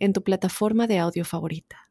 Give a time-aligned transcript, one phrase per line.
[0.00, 1.90] en tu plataforma de audio favorita.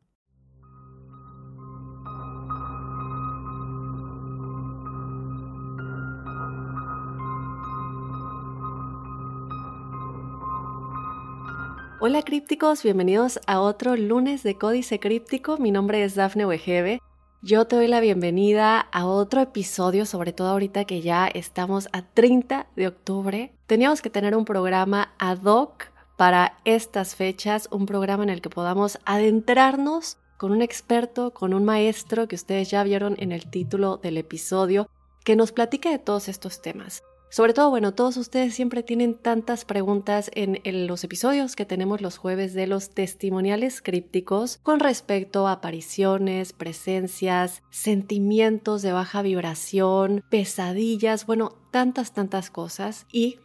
[12.01, 15.57] Hola crípticos, bienvenidos a otro lunes de Códice Críptico.
[15.57, 17.00] Mi nombre es Dafne Wegebe.
[17.42, 22.01] Yo te doy la bienvenida a otro episodio, sobre todo ahorita que ya estamos a
[22.01, 23.54] 30 de octubre.
[23.68, 25.87] Teníamos que tener un programa ad hoc
[26.19, 31.64] para estas fechas, un programa en el que podamos adentrarnos con un experto, con un
[31.64, 34.89] maestro que ustedes ya vieron en el título del episodio,
[35.23, 37.03] que nos platique de todos estos temas.
[37.30, 42.17] Sobre todo, bueno, todos ustedes siempre tienen tantas preguntas en, los episodios que tenemos los
[42.17, 51.26] jueves de los testimoniales crípticos con respecto a apariciones, presencias, sentimientos de baja vibración, pesadillas,
[51.26, 53.06] bueno, tantas, tantas cosas.
[53.09, 53.38] Y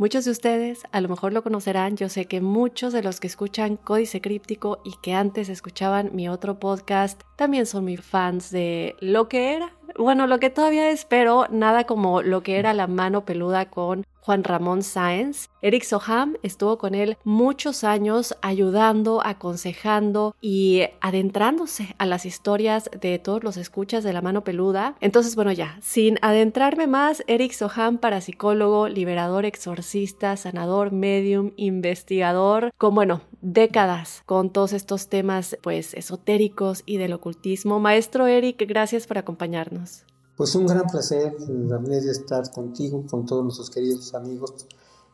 [0.00, 3.26] Muchos de ustedes a lo mejor lo conocerán, yo sé que muchos de los que
[3.26, 8.96] escuchan Códice Críptico y que antes escuchaban mi otro podcast también son mis fans de
[9.00, 12.86] lo que era, bueno, lo que todavía es, pero nada como lo que era la
[12.86, 15.48] mano peluda con Juan Ramón Sáenz.
[15.62, 23.18] Eric Soham estuvo con él muchos años ayudando, aconsejando y adentrándose a las historias de
[23.18, 24.96] todos los escuchas de la mano peluda.
[25.00, 32.94] Entonces, bueno, ya, sin adentrarme más, Eric Soham, parapsicólogo, liberador, exorcista, sanador, medium, investigador, con,
[32.94, 37.80] bueno, décadas con todos estos temas, pues, esotéricos y del ocultismo.
[37.80, 40.04] Maestro Eric, gracias por acompañarnos.
[40.40, 44.66] Pues un gran placer, David, estar contigo, con todos nuestros queridos amigos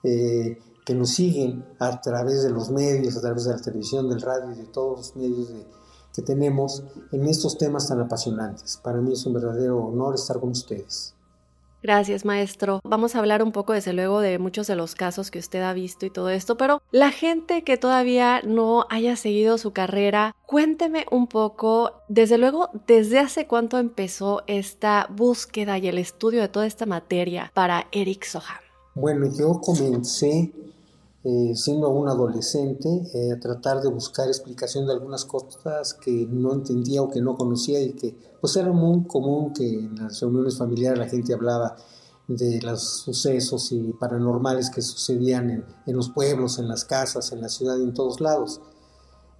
[0.04, 4.20] eh, que nos siguen a través de los medios, a través de la televisión, del
[4.20, 5.48] radio y de todos los medios
[6.14, 8.76] que tenemos en estos temas tan apasionantes.
[8.76, 11.15] Para mí es un verdadero honor estar con ustedes.
[11.82, 12.80] Gracias, maestro.
[12.84, 15.72] Vamos a hablar un poco, desde luego, de muchos de los casos que usted ha
[15.72, 21.06] visto y todo esto, pero la gente que todavía no haya seguido su carrera, cuénteme
[21.10, 26.66] un poco, desde luego, desde hace cuánto empezó esta búsqueda y el estudio de toda
[26.66, 28.58] esta materia para Eric Soham.
[28.94, 30.50] Bueno, yo comencé
[31.28, 37.02] eh, siendo un adolescente eh, tratar de buscar explicación de algunas cosas que no entendía
[37.02, 41.00] o que no conocía y que pues era muy común que en las reuniones familiares
[41.00, 41.74] la gente hablaba
[42.28, 45.50] de los sucesos y paranormales que sucedían
[45.84, 48.60] en, los pueblos, en las casas, en la ciudad y en todos lados.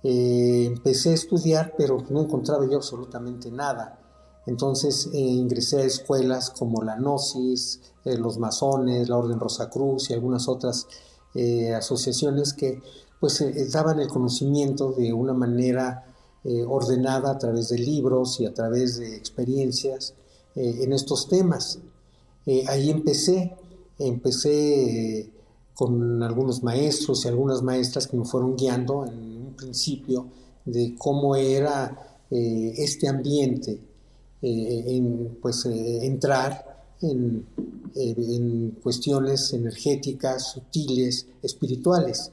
[0.03, 4.01] Eh, empecé a estudiar, pero no encontraba yo absolutamente nada.
[4.45, 10.89] Entonces ingresé a escuelas como la Gnosis, los masones, la Orden Rosacruz y algunas otras
[11.37, 12.81] eh, asociaciones que
[13.21, 16.07] pues eh, daban el conocimiento de una manera
[16.45, 20.15] eh, ordenada a través de libros y a través de experiencias
[20.55, 21.81] en estos temas.
[22.69, 23.55] ahí empecé,
[23.99, 25.31] empecé
[25.75, 30.29] con algunos maestros y algunas maestras que me fueron guiando en un principio
[30.65, 33.79] de cómo era este ambiente,
[34.41, 37.47] en, pues entrar en,
[38.83, 42.31] cuestiones energéticas, sutiles, espirituales.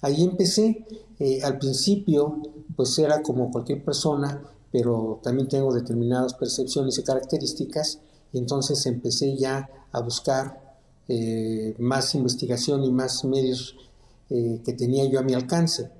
[0.00, 0.84] Ahí empecé,
[1.18, 2.38] eh, al principio
[2.76, 8.00] pues era como cualquier persona, pero también tengo determinadas percepciones y características,
[8.32, 10.76] y entonces empecé ya a buscar
[11.08, 13.76] eh, más investigación y más medios
[14.30, 15.90] eh, que tenía yo a mi alcance.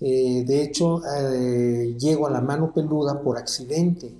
[0.00, 1.00] de hecho,
[1.98, 4.12] llego a la mano peluda por accidente.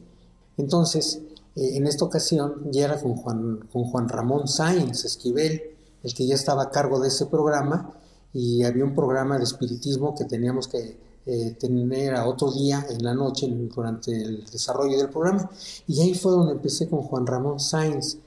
[0.56, 1.21] Entonces,
[1.56, 5.62] eh, en esta ocasión ya era con Juan, con Juan Ramón Sáenz Esquivel,
[6.03, 7.92] el que ya estaba a cargo de ese programa,
[8.32, 13.03] y había un programa de espiritismo que teníamos que eh, tener a otro día en
[13.04, 15.48] la noche durante el desarrollo del programa.
[15.86, 18.18] Y ahí fue donde empecé con Juan Ramón Sáenz.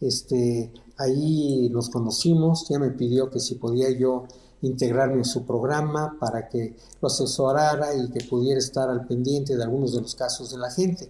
[0.00, 4.24] Este, ahí nos conocimos, ya me pidió que si podía yo
[4.60, 9.62] integrarme en su programa para que lo asesorara y que pudiera estar al pendiente de
[9.62, 11.08] algunos de los casos de la gente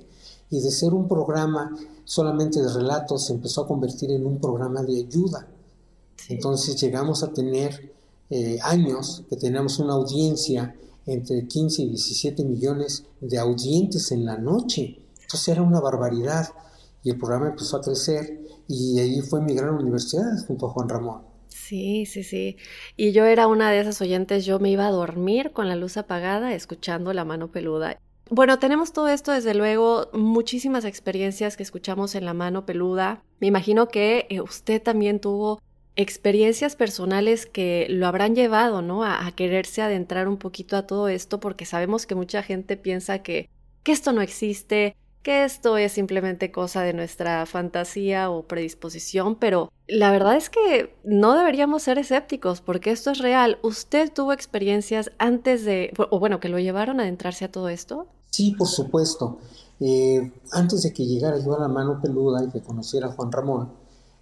[0.50, 4.82] y de ser un programa solamente de relatos se empezó a convertir en un programa
[4.82, 5.49] de ayuda.
[6.29, 7.93] Entonces llegamos a tener
[8.31, 10.75] eh, años que teníamos una audiencia
[11.06, 14.99] entre 15 y 17 millones de audientes en la noche.
[15.23, 16.49] Entonces era una barbaridad
[17.02, 20.88] y el programa empezó a crecer y ahí fue mi gran universidad junto a Juan
[20.88, 21.23] Ramón.
[21.49, 22.56] Sí, sí, sí.
[22.97, 25.97] Y yo era una de esas oyentes, yo me iba a dormir con la luz
[25.97, 27.99] apagada escuchando la mano peluda.
[28.31, 33.23] Bueno, tenemos todo esto, desde luego, muchísimas experiencias que escuchamos en la mano peluda.
[33.38, 35.61] Me imagino que eh, usted también tuvo
[35.97, 39.05] experiencias personales que lo habrán llevado, ¿no?
[39.05, 43.49] A, quererse adentrar un poquito a todo esto, porque sabemos que mucha gente piensa que,
[43.82, 49.73] que esto no existe, que esto es simplemente cosa de nuestra fantasía o predisposición, pero
[49.88, 53.59] la verdad es que no deberíamos ser escépticos porque esto es real.
[53.62, 58.06] ¿Usted tuvo experiencias antes de, o bueno, que lo llevaron a adentrarse a todo esto?
[58.31, 59.38] Sí, por supuesto.
[59.81, 63.32] Eh, antes de que llegara yo a la mano peluda y que conociera a Juan
[63.32, 63.73] Ramón,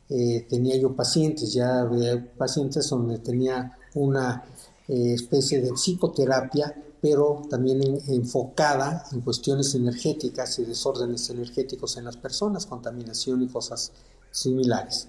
[0.08, 4.44] eh, tenía yo pacientes, ya había pacientes donde tenía una
[4.88, 12.16] eh, especie de psicoterapia, pero también enfocada en cuestiones energéticas y desórdenes energéticos en las
[12.16, 13.90] personas, contaminación y cosas
[14.31, 15.08] similares.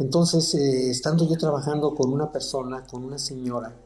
[0.00, 3.76] Entonces, estando yo trabajando con una persona, con una señora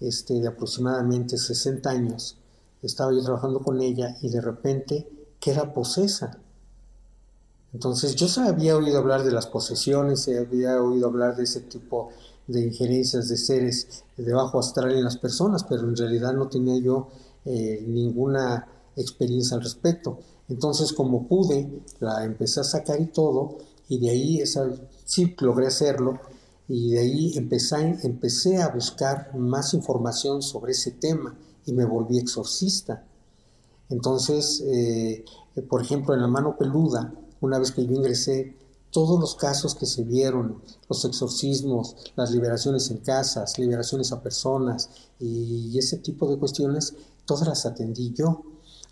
[0.00, 2.38] este, de aproximadamente 60 años,
[2.80, 5.06] estaba yo trabajando con ella y de repente
[5.38, 6.38] queda posesa.
[7.74, 12.08] Entonces yo había oído hablar de las posesiones, había oído hablar de ese tipo
[12.46, 16.76] de injerencias de seres de bajo astral en las personas, pero en realidad no tenía
[16.78, 17.08] yo
[17.44, 18.66] eh, ninguna
[18.96, 20.18] experiencia al respecto.
[20.48, 23.58] Entonces como pude, la empecé a sacar y todo,
[23.88, 24.70] y de ahí esa,
[25.04, 26.18] sí logré hacerlo,
[26.68, 31.36] y de ahí empecé, a buscar más información sobre ese tema
[31.66, 33.04] y me volví exorcista.
[33.90, 35.24] Entonces, eh,
[35.68, 38.56] por ejemplo, en la mano peluda, una vez que yo ingresé,
[38.92, 44.90] todos los casos que se vieron, los exorcismos, las liberaciones en casas, liberaciones a personas
[45.18, 46.94] y ese tipo de cuestiones,
[47.24, 48.42] todas las atendí yo.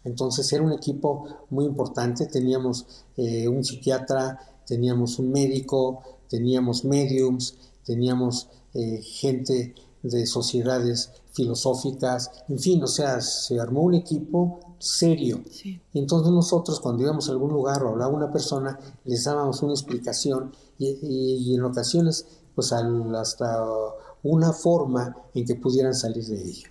[0.04, 2.86] Entonces era un equipo muy importante, teníamos
[3.16, 12.58] eh, un psiquiatra, teníamos un médico, teníamos mediums, teníamos eh, gente de sociedades filosóficas, en
[12.58, 15.42] fin, o sea, se armó un equipo serio.
[15.62, 19.74] Y entonces nosotros cuando íbamos a algún lugar o hablaba una persona, les dábamos una
[19.74, 23.62] explicación y, en ocasiones pues hasta
[24.22, 26.68] una forma en que pudieran salir de ello.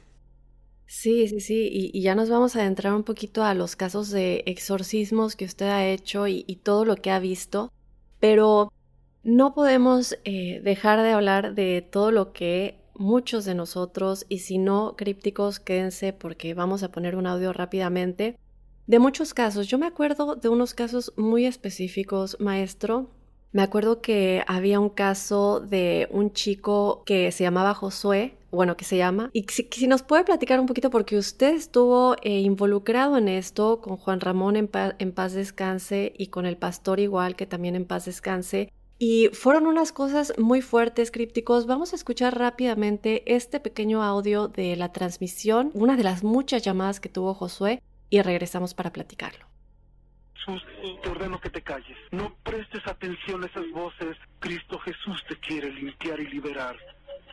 [0.87, 4.43] Sí, sí, sí, y, ya nos vamos a adentrar un poquito a los casos de
[4.47, 7.71] exorcismos que usted ha hecho y, todo lo que ha visto,
[8.19, 8.73] pero
[9.23, 14.59] no podemos eh, dejar de hablar de todo lo que muchos de nosotros, y si
[14.59, 18.37] no crípticos, quédense porque vamos a poner un audio rápidamente,
[18.85, 19.67] de muchos casos.
[19.67, 23.09] Yo me acuerdo de unos casos muy específicos, maestro.
[23.51, 28.85] Me acuerdo que había un caso de un chico que se llamaba Josué, bueno, que
[28.85, 33.27] se llama, y si, nos puede platicar un poquito porque usted estuvo eh, involucrado en
[33.27, 37.75] esto con Juan Ramón en, en paz descanse y con el pastor igual que también
[37.75, 38.71] en paz descanse.
[39.01, 41.65] Y fueron unas cosas muy fuertes, crípticos.
[41.65, 46.99] Vamos a escuchar rápidamente este pequeño audio de la transmisión, una de las muchas llamadas
[46.99, 49.45] que tuvo Josué, y regresamos para platicarlo.
[50.33, 50.61] Jesús,
[51.01, 51.97] te ordeno que te calles.
[52.11, 54.17] No prestes atención a esas voces.
[54.39, 56.75] Cristo Jesús te quiere limpiar y liberar.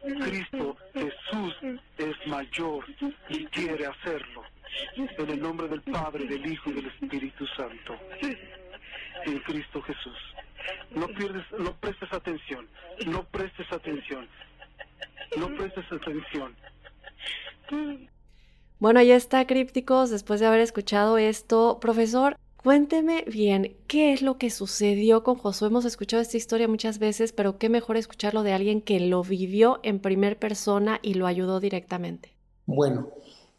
[0.02, 1.54] Cristo Jesús
[1.98, 2.84] es mayor
[3.28, 4.42] y quiere hacerlo.
[4.94, 7.96] En el nombre del Padre, del Hijo y del Espíritu Santo.
[8.20, 10.36] En Cristo Jesús.
[10.96, 12.66] No pierdes, no prestes atención,
[13.06, 14.26] no prestes atención,
[15.37, 16.54] no prestes atención.
[18.78, 24.38] Bueno, ya está, crípticos, después de haber escuchado esto, profesor, cuénteme bien, ¿qué es lo
[24.38, 25.68] que sucedió con Josué?
[25.68, 29.80] Hemos escuchado esta historia muchas veces, pero qué mejor escucharlo de alguien que lo vivió
[29.82, 32.32] en primer persona y lo ayudó directamente.
[32.64, 33.09] Bueno,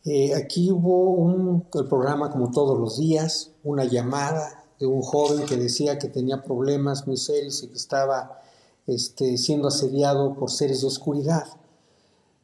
[0.06, 5.46] eh, aquí hubo un, el programa como todos los días, una llamada de un joven
[5.46, 8.42] que decía que tenía problemas muy serios y que estaba
[8.86, 11.46] este, siendo asediado por seres de oscuridad.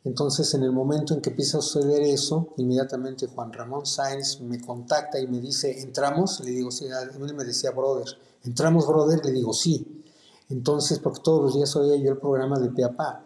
[0.06, 4.60] Entonces, en el momento en que empieza a suceder eso, inmediatamente Juan Ramón Sáenz me
[4.60, 6.42] contacta y me dice, ¿entramos?
[6.42, 8.08] Le digo, sí, él me decía, brother,
[8.44, 9.24] ¿entramos, brother?
[9.24, 10.04] Le digo, sí.
[10.50, 13.24] Entonces, porque todos los días oía yo el programa de Peapá.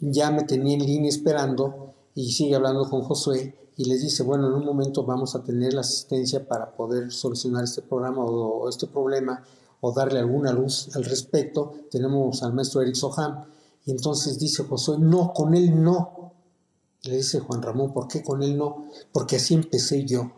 [0.00, 4.48] Ya me tenía en línea esperando y sigue hablando con Josué y les dice, bueno,
[4.48, 8.86] en un momento vamos a tener la asistencia para poder solucionar este programa o, este
[8.86, 9.42] problema
[9.80, 11.72] o darle alguna luz al respecto.
[11.90, 13.46] Tenemos al maestro Eric Soham
[13.86, 16.34] y entonces dice Josué, no, con él no.
[17.04, 18.84] Le dice Juan Ramón, ¿por qué con él no?
[19.12, 20.30] Porque así empecé yo.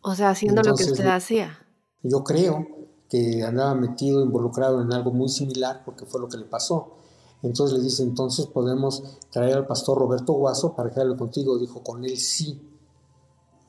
[0.00, 1.58] O sea, haciendo lo que usted hacía.
[2.02, 2.66] Yo creo
[3.10, 7.01] que andaba metido, involucrado en algo muy similar porque fue lo que le pasó.
[7.42, 11.58] Entonces le dice, entonces podemos traer al pastor Roberto Guaso para que hable contigo.
[11.58, 12.60] Dijo, con él sí.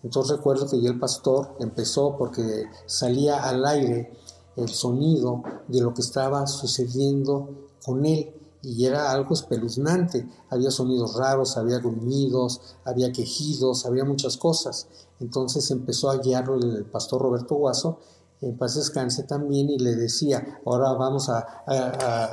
[0.03, 4.11] Entonces recuerdo que ya el pastor empezó porque salía al aire
[4.55, 10.27] el sonido de lo que estaba sucediendo con él y era algo espeluznante.
[10.49, 14.87] Había sonidos raros, había gruñidos, había quejidos, había muchas cosas.
[15.19, 17.99] Entonces empezó a guiarlo el pastor Roberto Guaso,
[18.43, 21.39] en paz descanse también, y le decía, ahora vamos a,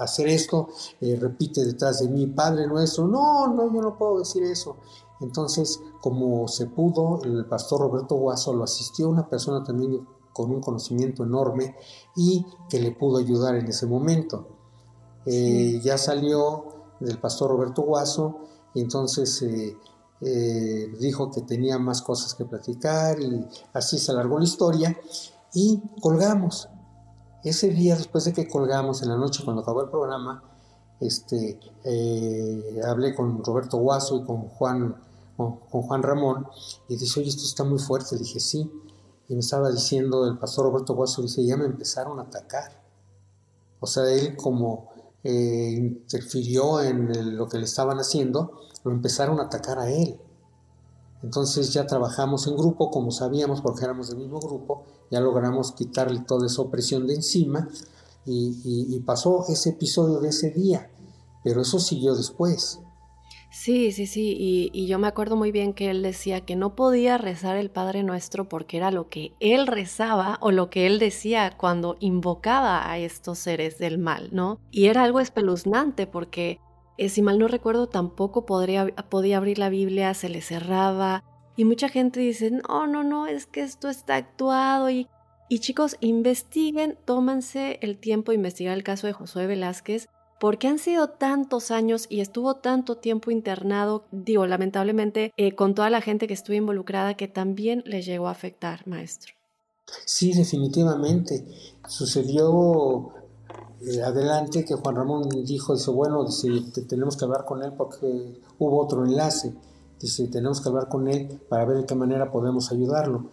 [0.03, 0.69] hacer esto,
[1.01, 4.77] eh, repite detrás de mí, Padre nuestro, no, no, yo no puedo decir eso.
[5.21, 10.61] Entonces, como se pudo, el pastor Roberto Guaso lo asistió una persona también con un
[10.61, 11.77] conocimiento enorme
[12.17, 14.49] y que le pudo ayudar en ese momento.
[15.27, 16.65] Eh, ya salió
[17.01, 18.39] del pastor Roberto Guaso
[18.75, 19.77] y entonces eh,
[20.21, 24.99] eh, dijo que tenía más cosas que platicar y así se alargó la historia
[25.55, 26.69] y colgamos.
[27.43, 30.43] Ese día después de que colgamos en la noche cuando acabó el programa,
[31.01, 31.59] este,
[32.87, 34.95] hablé con Roberto Guaso y con Juan,
[35.37, 36.47] con, Juan Ramón
[36.89, 38.19] y dice, oye, esto está muy fuerte.
[38.19, 38.71] Dije, sí.
[39.29, 42.83] Y me estaba diciendo el pastor Roberto Guaso, dice, ya me empezaron a atacar.
[43.79, 44.91] O sea, él como
[45.25, 50.21] eh, interfirió en lo que le estaban haciendo, lo empezaron a atacar a él.
[51.23, 56.21] Entonces ya trabajamos en grupo, como sabíamos, porque éramos del mismo grupo, ya logramos quitarle
[56.21, 57.69] toda esa opresión de encima
[58.27, 60.91] y pasó ese episodio de ese día,
[61.43, 62.81] pero eso siguió después.
[63.53, 64.37] Sí, sí, sí,
[64.73, 68.05] y, yo me acuerdo muy bien que él decía que no podía rezar el Padre
[68.05, 72.99] Nuestro porque era lo que él rezaba o lo que él decía cuando invocaba a
[72.99, 74.61] estos seres del mal, ¿no?
[74.71, 76.61] Y era algo espeluznante porque,
[77.01, 81.25] eh, si mal no recuerdo, tampoco podría, podía abrir la Biblia, se le cerraba,
[81.57, 85.09] y mucha gente dice, no, no, no, es que esto está actuado y...
[85.51, 91.09] Chicos, investiguen, tómanse el tiempo de investigar el caso de Josué Velázquez porque han sido
[91.09, 96.35] tantos años y estuvo tanto tiempo internado, digo, lamentablemente, eh, con toda la gente que
[96.35, 99.35] estuvo involucrada, que también le llegó a afectar, maestro.
[100.07, 101.45] Sí, definitivamente.
[101.87, 103.13] Sucedió
[103.83, 106.49] eh, adelante que Juan Ramón dijo, dice, bueno, dice,
[106.89, 109.55] tenemos que hablar con él porque hubo otro enlace.
[110.01, 113.27] Dice, tenemos que hablar con él para ver de qué manera podemos ayudarlo.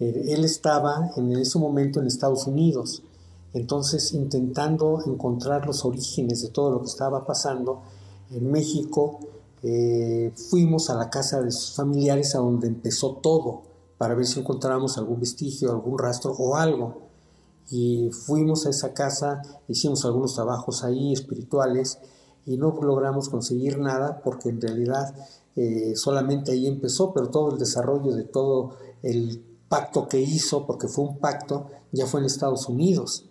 [0.00, 3.02] Eh, él estaba en ese momento en Estados Unidos
[3.54, 7.82] entonces, intentando encontrar los orígenes de todo lo que estaba pasando,
[8.30, 9.20] en México
[9.62, 13.62] eh, fuimos a la casa de sus familiares a donde empezó todo,
[13.98, 17.11] para ver si encontrábamos algún vestigio, algún rastro o algo.
[17.70, 21.98] Y fuimos a esa casa, hicimos algunos trabajos ahí espirituales
[22.44, 25.14] y no logramos conseguir nada porque en realidad
[25.56, 30.88] eh, solamente ahí empezó, pero todo el desarrollo de todo el pacto que hizo, porque
[30.88, 33.28] fue un pacto, ya fue en Estados Unidos.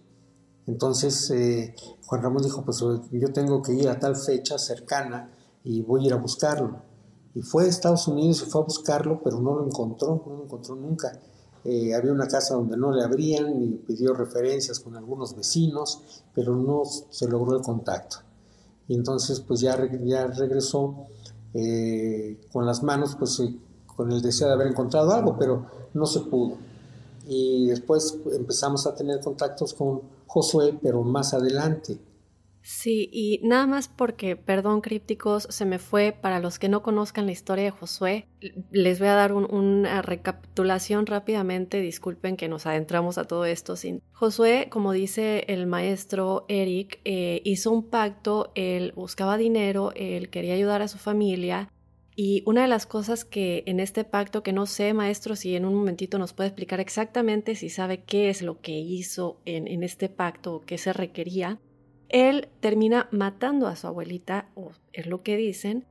[0.68, 5.32] Entonces eh, Juan Ramón dijo, pues yo tengo que ir a tal fecha cercana
[5.64, 6.82] y voy a ir a buscarlo.
[7.34, 10.44] Y fue a Estados Unidos y fue a buscarlo, pero no lo encontró, no lo
[10.44, 11.12] encontró nunca.
[11.64, 16.56] Eh, había una casa donde no le abrían y pidió referencias con algunos vecinos, pero
[16.56, 18.18] no se logró el contacto.
[18.88, 21.08] Y entonces pues ya, ya regresó
[21.54, 23.42] eh, con las manos, pues
[23.86, 26.58] con el deseo de haber encontrado algo, pero no se pudo.
[27.28, 32.00] Y después empezamos a tener contactos con Josué, pero más adelante.
[32.64, 37.26] Sí, y nada más porque, perdón crípticos, se me fue, para los que no conozcan
[37.26, 38.28] la historia de Josué,
[38.72, 44.02] les voy a dar una recapitulación rápidamente, disculpen que nos adentramos a todo esto sin...
[44.12, 50.54] Josué, como dice el maestro Eric, eh, hizo un pacto, él buscaba dinero, él quería
[50.54, 51.72] ayudar a su familia,
[52.16, 55.66] y una de las cosas que en este pacto, que no sé, maestro, si en
[55.66, 60.10] un momentito nos puede explicar exactamente si sabe qué es lo que hizo en, este
[60.10, 61.60] pacto qué se requería,
[62.12, 65.86] él termina matando a su abuelita, o es lo que dicen,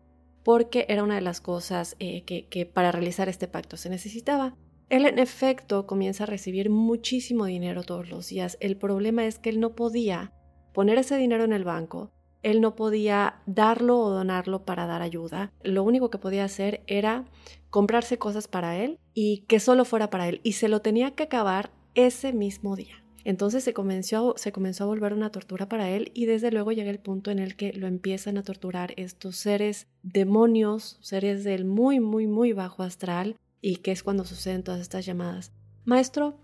[0.44, 4.56] porque era una de las cosas eh, que, que para realizar este pacto se necesitaba.
[4.88, 8.56] Él en efecto comienza a recibir muchísimo dinero todos los días.
[8.60, 10.32] El problema es que él no podía
[10.72, 12.12] poner ese dinero en el banco
[12.42, 15.52] él no podía darlo o donarlo para dar ayuda.
[15.62, 17.26] Lo único que podía hacer era
[17.68, 20.40] comprarse cosas para él y que solo fuera para él.
[20.42, 22.99] Y se lo tenía que acabar ese mismo día.
[23.24, 26.90] Entonces se comenzó, se comenzó a volver una tortura para él y desde luego llega
[26.90, 32.00] el punto en el que lo empiezan a torturar estos seres demonios, seres del muy,
[32.00, 35.52] muy, muy bajo astral y que es cuando suceden todas estas llamadas.
[35.84, 36.38] Maestro,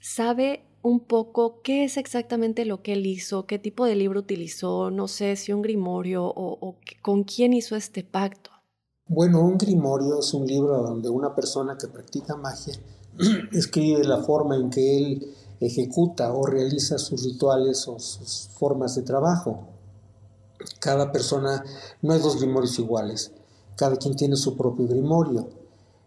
[0.00, 4.90] ¿sabe un poco qué es exactamente lo que él hizo, qué tipo de libro utilizó,
[4.90, 8.50] no sé si un grimorio o, con quién hizo este pacto.
[9.06, 12.74] Bueno, un grimorio es un libro donde una persona que practica magia
[13.52, 15.34] escribe la forma en que él
[15.66, 19.68] ejecuta o realiza sus rituales o sus formas de trabajo.
[20.80, 21.64] Cada persona,
[22.02, 23.32] no hay dos grimorios iguales,
[23.76, 25.48] cada quien tiene su propio grimorio.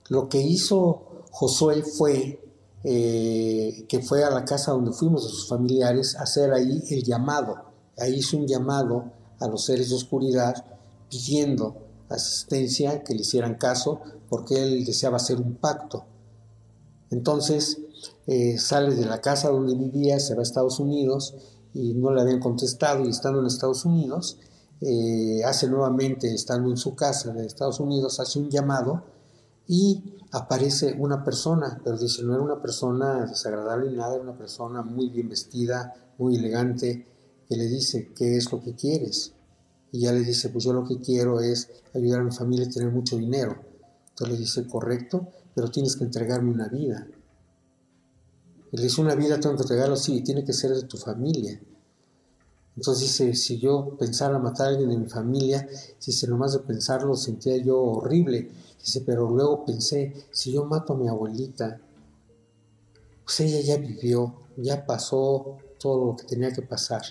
[0.10, 2.40] Lo que hizo Josué fue
[2.84, 7.04] eh, que fue a la casa donde fuimos de sus familiares a hacer ahí el
[7.04, 7.66] llamado.
[7.98, 10.64] Ahí hizo un llamado a los seres de oscuridad
[11.10, 11.76] pidiendo
[12.10, 14.00] asistencia, que le hicieran caso,
[14.30, 16.06] porque él deseaba hacer un pacto.
[17.10, 17.80] Entonces
[18.26, 21.36] eh, sale de la casa donde vivía, se va a Estados Unidos
[21.74, 24.40] y no le habían contestado y estando en Estados Unidos,
[24.82, 29.04] eh, hace nuevamente, estando en su casa de Estados Unidos, hace un llamado
[29.68, 34.38] y aparece una persona, pero dice, no era una persona desagradable ni nada, era una
[34.38, 37.06] persona muy bien vestida, muy elegante,
[37.48, 39.34] que le dice, ¿qué es lo que quieres?
[39.92, 42.70] Y ya le dice, pues yo lo que quiero es ayudar a mi familia a
[42.70, 43.56] tener mucho dinero.
[44.10, 47.08] Entonces le dice, correcto, pero tienes que entregarme una vida.
[48.72, 51.60] Y le dice, una vida tengo que entregarlo, sí, tiene que ser de tu familia.
[52.76, 55.68] Entonces dice, si yo pensara matar a alguien de mi familia,
[56.06, 58.52] dice, nomás de pensarlo sentía yo horrible.
[58.80, 61.82] Dice, pero luego pensé, si yo mato a mi abuelita,
[63.24, 67.02] pues ella ya vivió, ya pasó todo lo que tenía que pasar.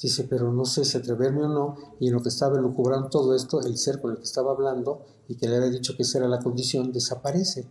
[0.00, 3.34] Dice, pero no sé si atreverme o no, y en lo que estaba elucubrando todo
[3.34, 6.18] esto, el ser con el que estaba hablando y que le había dicho que esa
[6.18, 7.66] era la condición, desaparece.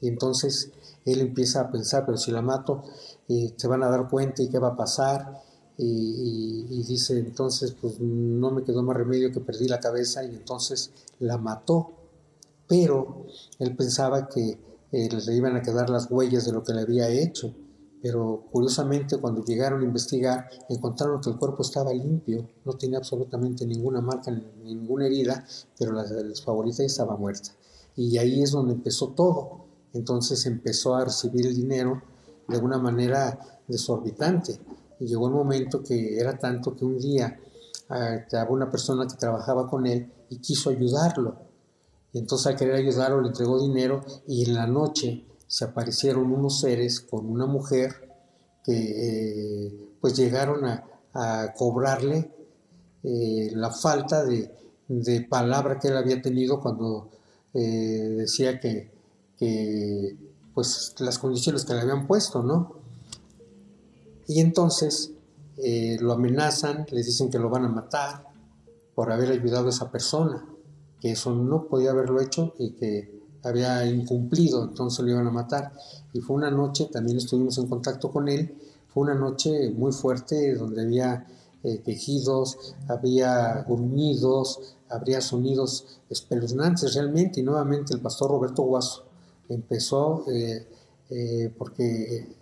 [0.00, 0.72] Y entonces
[1.04, 2.82] él empieza a pensar, pero si la mato,
[3.28, 5.42] eh, se van a dar cuenta y qué va a pasar.
[5.78, 10.92] Y, dice, entonces, pues no me quedó más remedio que perdí la cabeza y entonces
[11.18, 11.92] la mató.
[12.68, 13.26] Pero
[13.58, 14.58] él pensaba que
[14.92, 17.54] eh, le iban a quedar las huellas de lo que le había hecho
[18.02, 23.64] pero curiosamente cuando llegaron a investigar encontraron que el cuerpo estaba limpio, no tenía absolutamente
[23.64, 24.32] ninguna marca,
[24.64, 25.46] ninguna herida,
[25.78, 27.52] pero la, la favorita estaba muerta.
[27.94, 29.66] Y ahí es donde empezó todo.
[29.94, 32.02] Entonces empezó a recibir el dinero
[32.48, 34.58] de una manera desorbitante.
[35.00, 37.38] Y llegó el momento que era tanto que un día
[37.88, 41.36] había una persona que trabajaba con él y quiso ayudarlo.
[42.12, 46.60] Y entonces al querer ayudarlo le entregó dinero y en la noche se aparecieron unos
[46.60, 48.08] seres con una mujer
[48.64, 50.88] que eh, pues llegaron a,
[51.58, 52.30] cobrarle
[53.02, 54.50] eh, la falta de,
[55.28, 57.10] palabra que él había tenido cuando
[57.52, 58.91] eh, decía que,
[60.54, 62.76] pues las condiciones que le habían puesto, ¿no?
[64.26, 65.12] Y entonces
[66.00, 68.26] lo amenazan, les dicen que lo van a matar
[68.94, 70.44] por haber ayudado a esa persona,
[71.00, 75.72] que eso no podía haberlo hecho y que había incumplido, entonces lo iban a matar.
[76.12, 78.54] Y fue una noche, también estuvimos en contacto con él,
[78.88, 81.26] fue una noche muy fuerte donde había
[81.62, 87.40] eh, quejidos, había gruñidos, habría sonidos espeluznantes realmente.
[87.40, 89.11] Y nuevamente el pastor Roberto Guaso
[89.48, 90.66] empezó, eh,
[91.10, 92.36] eh, porque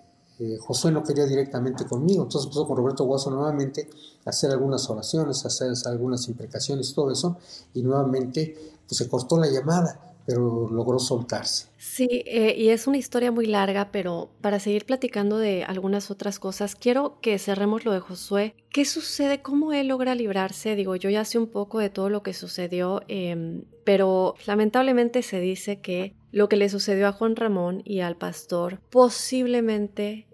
[0.60, 3.90] Josué no quería directamente conmigo, entonces empezó con Roberto Guaso nuevamente
[4.24, 7.36] a hacer algunas oraciones, a hacer algunas imprecaciones, todo eso,
[7.74, 8.56] y nuevamente
[8.88, 11.68] pues, se cortó la llamada pero logró soltarse.
[11.76, 16.38] Sí, eh, y es una historia muy larga, pero para seguir platicando de algunas otras
[16.38, 18.54] cosas, quiero que cerremos lo de Josué.
[18.70, 19.42] ¿Qué sucede?
[19.42, 20.76] ¿Cómo él logra librarse?
[20.76, 25.40] Digo, yo ya sé un poco de todo lo que sucedió, em, pero lamentablemente se
[25.40, 30.26] dice que lo que le sucedió a Juan Ramón y al pastor posiblemente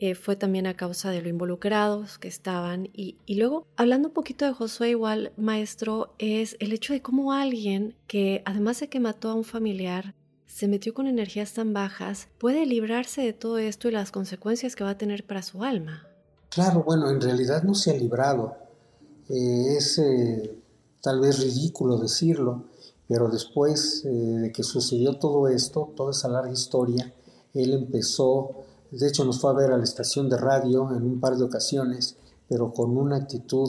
[0.00, 2.88] eh, fue también a causa de lo involucrados que estaban.
[2.92, 7.96] Y, luego, hablando un poquito de Josué igual, maestro, es el hecho de cómo alguien
[8.06, 10.14] que, además de que mató a un familiar,
[10.46, 14.84] se metió con energías tan bajas, puede librarse de todo esto y las consecuencias que
[14.84, 16.06] va a tener para su alma.
[16.48, 18.56] Claro, bueno, en realidad no se ha librado.
[19.28, 20.58] Eh, es eh,
[21.00, 22.64] tal vez ridículo decirlo,
[23.08, 27.12] pero después de que sucedió todo esto, toda esa larga historia,
[27.52, 28.63] él empezó
[28.98, 31.44] de hecho, nos fue a ver a la estación de radio en un par de
[31.44, 32.16] ocasiones,
[32.48, 33.68] pero con una actitud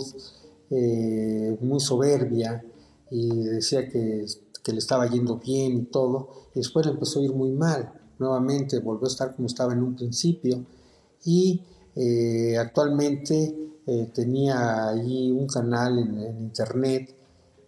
[0.70, 2.64] eh, muy soberbia
[3.12, 4.26] y decía que,
[4.68, 6.30] le estaba yendo bien y todo.
[6.56, 7.94] Y después le empezó a ir muy mal.
[8.18, 10.66] Nuevamente volvió a estar como estaba en un principio.
[11.24, 11.62] Y
[11.96, 17.16] eh, actualmente eh, tenía allí un canal en, en internet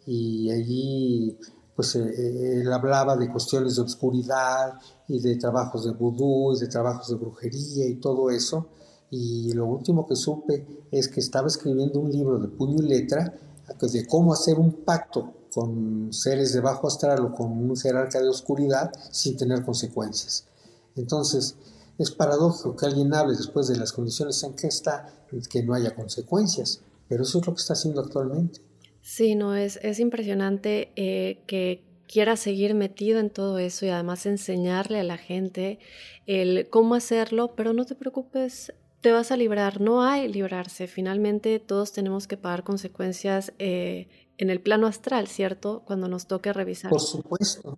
[0.07, 1.37] y allí
[1.77, 7.07] pues él hablaba de cuestiones de obscuridad y de trabajos de vudú y de trabajos
[7.09, 8.65] de brujería y todo eso.
[9.11, 13.31] Y lo último que supe es que estaba escribiendo un libro de puño y letra
[13.79, 18.27] de cómo hacer un pacto con seres de bajo astral o con un jerarca de
[18.27, 20.47] oscuridad sin tener consecuencias.
[20.95, 21.57] Entonces,
[21.99, 25.13] es paradójico que alguien hable después de las condiciones en que está,
[25.47, 28.61] que no haya consecuencias, pero eso es lo que está haciendo actualmente.
[29.07, 34.25] Sí, no, es, es impresionante eh, que quiera seguir metido en todo eso y además
[34.25, 35.79] enseñarle a la gente
[36.25, 41.57] el cómo hacerlo, pero no te preocupes, te vas a librar, no hay librarse, finalmente
[41.59, 45.83] todos tenemos que pagar consecuencias eh, en el plano astral, ¿cierto?
[45.85, 46.89] Cuando nos toque revisar.
[46.89, 47.77] Por supuesto,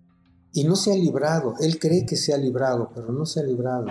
[0.51, 3.43] y no se ha librado, él cree que se ha librado, pero no se ha
[3.43, 3.85] librado,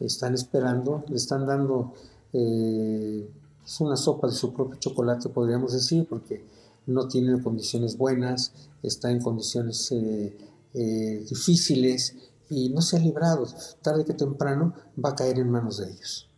[0.00, 1.92] están esperando, le están dando...
[2.32, 3.28] Eh,
[3.80, 6.44] una sopa de su propio chocolate, podríamos decir, porque
[6.86, 10.36] no tiene condiciones buenas, está en condiciones eh,
[10.74, 12.16] eh, difíciles
[12.50, 13.46] y no se ha librado.
[13.82, 16.28] Tarde que temprano va a caer en manos de ellos.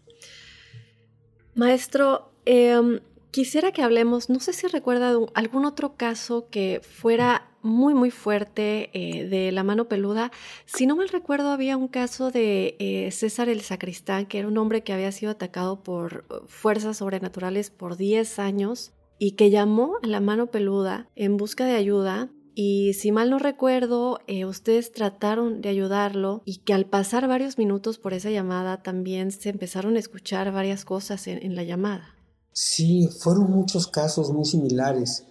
[1.54, 7.94] Maestro, em, quisiera que hablemos, no sé si recuerda algún otro caso que fuera muy,
[7.94, 10.30] muy fuerte eh, de la mano peluda.
[10.66, 14.82] Si no mal recuerdo, había un caso de César el Sacristán, que era un hombre
[14.82, 20.20] que había sido atacado por fuerzas sobrenaturales por 10 años y que llamó a la
[20.20, 22.30] mano peluda en busca de ayuda.
[22.56, 27.58] Y si mal no recuerdo, eh, ustedes trataron de ayudarlo y que al pasar varios
[27.58, 32.14] minutos por esa llamada también se empezaron a escuchar varias cosas en la llamada.
[32.52, 35.24] Sí, fueron muchos casos muy similares.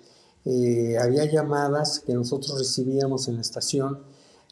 [0.44, 4.00] Eh, había llamadas que nosotros recibíamos en la estación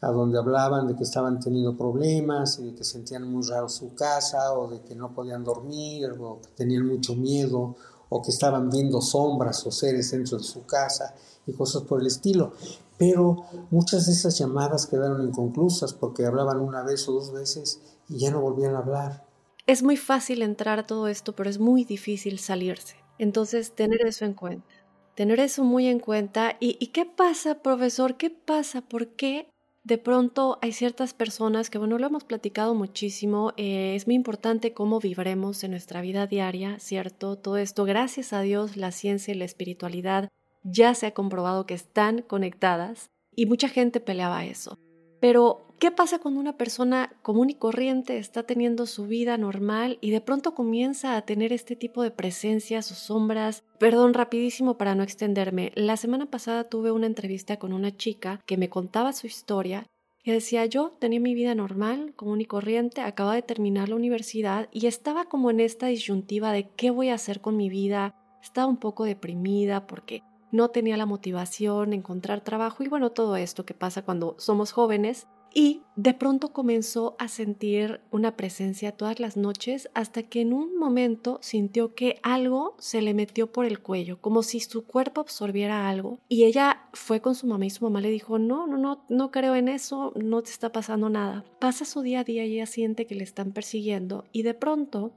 [0.01, 3.93] a donde hablaban de que estaban teniendo problemas y de que sentían muy raro su
[3.93, 7.75] casa o de que no podían dormir o que tenían mucho miedo
[8.13, 11.15] o que estaban viendo sombras o seres dentro de su casa
[11.47, 12.51] y cosas por el estilo.
[12.97, 18.19] Pero muchas de esas llamadas quedaron inconclusas porque hablaban una vez o dos veces y
[18.19, 19.25] ya no volvían a hablar.
[19.65, 22.95] Es muy fácil entrar a todo esto, pero es muy difícil salirse.
[23.17, 24.67] Entonces, tener eso en cuenta
[25.15, 26.57] tener eso muy en cuenta.
[26.59, 28.17] ¿Y, qué pasa, profesor?
[28.17, 28.81] ¿Qué pasa?
[28.81, 29.50] ¿Por qué
[29.83, 34.73] de pronto hay ciertas personas que, bueno, lo hemos platicado muchísimo, eh, es muy importante
[34.73, 37.37] cómo vivremos en nuestra vida diaria, ¿cierto?
[37.37, 40.29] Todo esto, gracias a Dios, la ciencia y la espiritualidad
[40.63, 44.77] ya se ha comprobado que están conectadas y mucha gente peleaba eso.
[45.21, 50.11] Pero ¿Qué pasa cuando una persona común y corriente está teniendo su vida normal y
[50.11, 53.63] de pronto comienza a tener este tipo de presencias o sombras?
[53.79, 55.71] Perdón, rapidísimo para no extenderme.
[55.73, 59.87] La semana pasada tuve una entrevista con una chica que me contaba su historia
[60.23, 64.69] y decía yo tenía mi vida normal, común y corriente, acaba de terminar la universidad
[64.71, 68.13] y estaba como en esta disyuntiva de qué voy a hacer con mi vida.
[68.43, 73.65] Estaba un poco deprimida porque no tenía la motivación, encontrar trabajo y bueno, todo esto
[73.65, 79.35] que pasa cuando somos jóvenes y de pronto comenzó a sentir una presencia todas las
[79.35, 84.19] noches hasta que en un momento sintió que algo se le metió por el cuello,
[84.21, 86.19] como si su cuerpo absorbiera algo.
[86.29, 89.31] Y ella fue con su mamá y su mamá le dijo, no, no, no, no
[89.31, 91.43] creo en eso, no te está pasando nada.
[91.59, 95.11] Pasa su día a día y ella siente que le están persiguiendo y de pronto,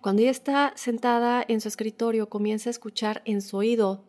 [0.00, 4.07] cuando ella está sentada en su escritorio, comienza a escuchar en su oído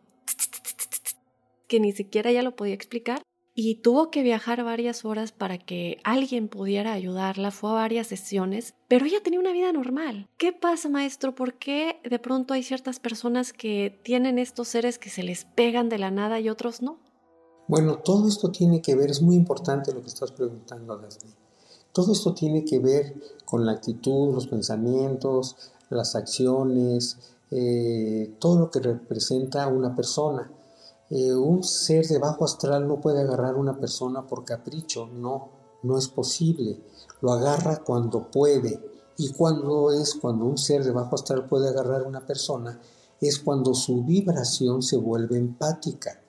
[1.68, 3.22] que ni siquiera ella lo podía explicar
[3.62, 8.74] y tuvo que viajar varias horas para que alguien pudiera ayudarla, fue a varias sesiones,
[8.88, 10.30] pero ella tenía una vida normal.
[10.38, 11.36] ¿Qué pasa, maestro?
[11.36, 15.90] ¿Por qué de pronto hay ciertas personas que tienen estos seres que se les pegan
[15.90, 17.00] de la nada y otros no?
[17.68, 21.32] Bueno, todo esto tiene que ver, es muy importante lo que estás preguntando, Daphne.
[21.92, 23.14] Todo esto tiene que ver
[23.44, 27.18] con la actitud, los pensamientos, las acciones,
[27.52, 30.52] eh, todo lo que representa una persona.
[31.10, 35.50] Eh, un ser de bajo astral no puede agarrar una persona por capricho, no,
[35.84, 36.84] no es posible.
[37.22, 38.80] Lo agarra cuando puede.
[39.18, 42.80] Y cuando es cuando un ser de bajo astral puede agarrar una persona,
[43.20, 46.22] es cuando su vibración se vuelve empática.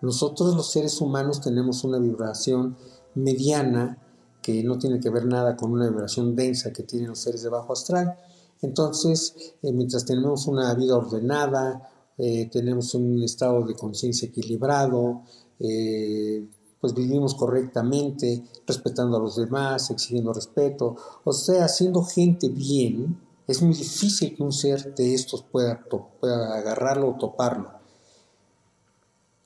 [0.00, 2.76] Nosotros los seres humanos tenemos una vibración
[3.14, 3.98] mediana
[4.40, 7.48] que no tiene que ver nada con una vibración densa que tienen los seres de
[7.48, 8.16] bajo astral.
[8.62, 15.22] Entonces, eh, mientras tenemos una vida ordenada, eh, tenemos un estado de conciencia equilibrado,
[15.60, 16.44] eh,
[16.80, 23.62] pues vivimos correctamente, respetando a los demás, exigiendo respeto, o sea, siendo gente bien, es
[23.62, 25.84] muy difícil que un ser de estos pueda,
[26.20, 27.70] pueda agarrarlo o toparlo.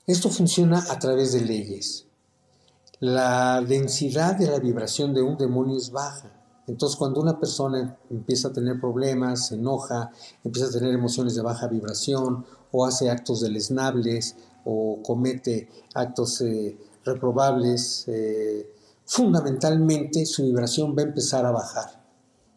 [0.05, 2.05] Esto funciona a través de leyes.
[2.99, 6.42] La densidad de la vibración de un demonio es baja.
[6.67, 10.11] Entonces, cuando una persona empieza a tener problemas, se enoja,
[10.43, 16.77] empieza a tener emociones de baja vibración o hace actos deleznables o comete actos eh,
[17.03, 18.73] reprobables, eh,
[19.05, 22.01] fundamentalmente su vibración va a empezar a bajar.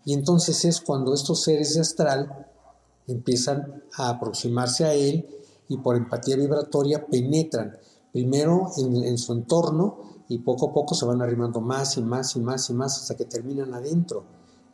[0.04, 2.46] Y entonces es cuando estos seres de astral
[3.08, 5.28] empiezan a aproximarse a él
[5.68, 7.76] y por empatía vibratoria penetran
[8.12, 12.36] primero en, en su entorno y poco a poco se van arrimando más y más
[12.36, 14.24] y más y más hasta que terminan adentro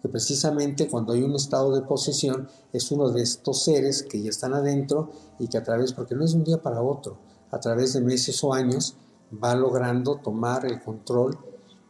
[0.03, 4.31] que precisamente cuando hay un estado de posesión es uno de estos seres que ya
[4.31, 7.19] están adentro y que a través, porque no es de un día para otro,
[7.53, 8.97] a través de meses o años
[9.43, 11.39] va logrando tomar el control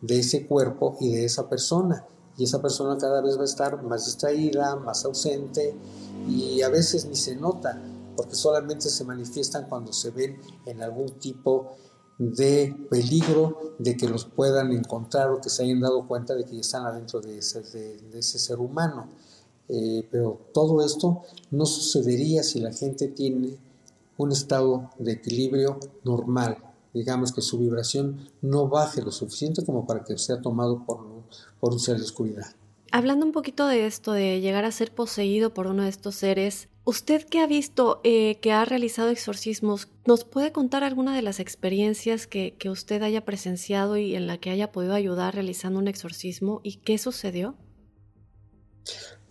[0.02, 2.06] de ese cuerpo y de esa persona.
[2.36, 5.74] Y esa persona cada vez va a estar más distraída, más ausente
[6.28, 7.80] y a veces ni se nota,
[8.14, 14.24] porque solamente se manifiestan cuando se ven en algún tipo de peligro de que los
[14.24, 18.18] puedan encontrar o que se hayan dado cuenta de que están adentro de ese, de,
[18.18, 19.08] ese ser humano.
[19.68, 23.56] eh, pero todo esto no sucedería si la gente tiene
[24.18, 26.58] un estado de equilibrio normal,
[26.92, 31.06] digamos que su vibración no baje lo suficiente como para que sea tomado por,
[31.60, 32.46] por un ser de oscuridad.
[32.90, 36.68] Hablando un poquito de esto, de llegar a ser poseído por uno de estos seres,
[36.84, 41.40] usted que ha visto, eh, que ha realizado exorcismos, ¿nos puede contar alguna de las
[41.40, 45.88] experiencias que, que, usted haya presenciado y en la que haya podido ayudar realizando un
[45.88, 47.54] exorcismo y qué sucedió?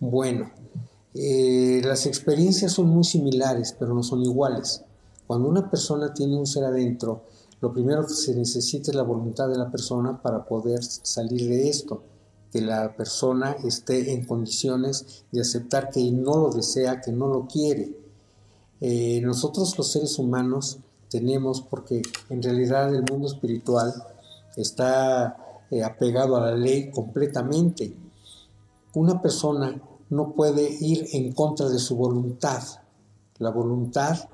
[0.00, 0.50] Bueno,
[1.14, 4.82] eh, las experiencias son muy similares, pero no son iguales.
[5.26, 7.24] Cuando una persona tiene un ser adentro,
[7.60, 11.68] lo primero que se necesita es la voluntad de la persona para poder salir de
[11.68, 12.02] esto,
[12.52, 17.46] que la persona esté en condiciones de aceptar que no lo desea, que no lo
[17.46, 17.96] quiere.
[18.80, 23.92] Eh, nosotros los seres humanos tenemos, porque en realidad el mundo espiritual
[24.56, 27.96] está eh, apegado a la ley completamente.
[28.94, 32.62] Una persona no puede ir en contra de su voluntad.
[33.38, 34.28] La voluntad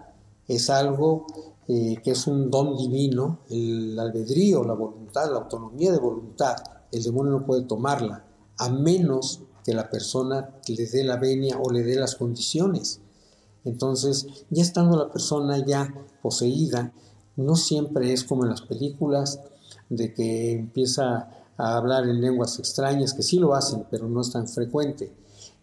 [0.48, 1.26] es algo
[1.68, 6.56] eh, que es un don divino, el albedrío, la voluntad, la autonomía de voluntad.
[6.92, 8.24] El demonio no puede tomarla,
[8.58, 13.00] a menos que la persona le dé la venia o le dé las condiciones.
[13.64, 16.92] Entonces, ya estando la persona ya poseída,
[17.36, 19.40] no siempre es como en las películas,
[19.88, 24.30] de que empieza a hablar en lenguas extrañas, que sí lo hacen, pero no es
[24.30, 25.12] tan frecuente.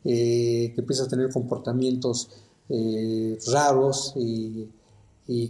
[0.07, 2.29] Eh, que empieza a tener comportamientos
[2.69, 4.69] eh, raros y,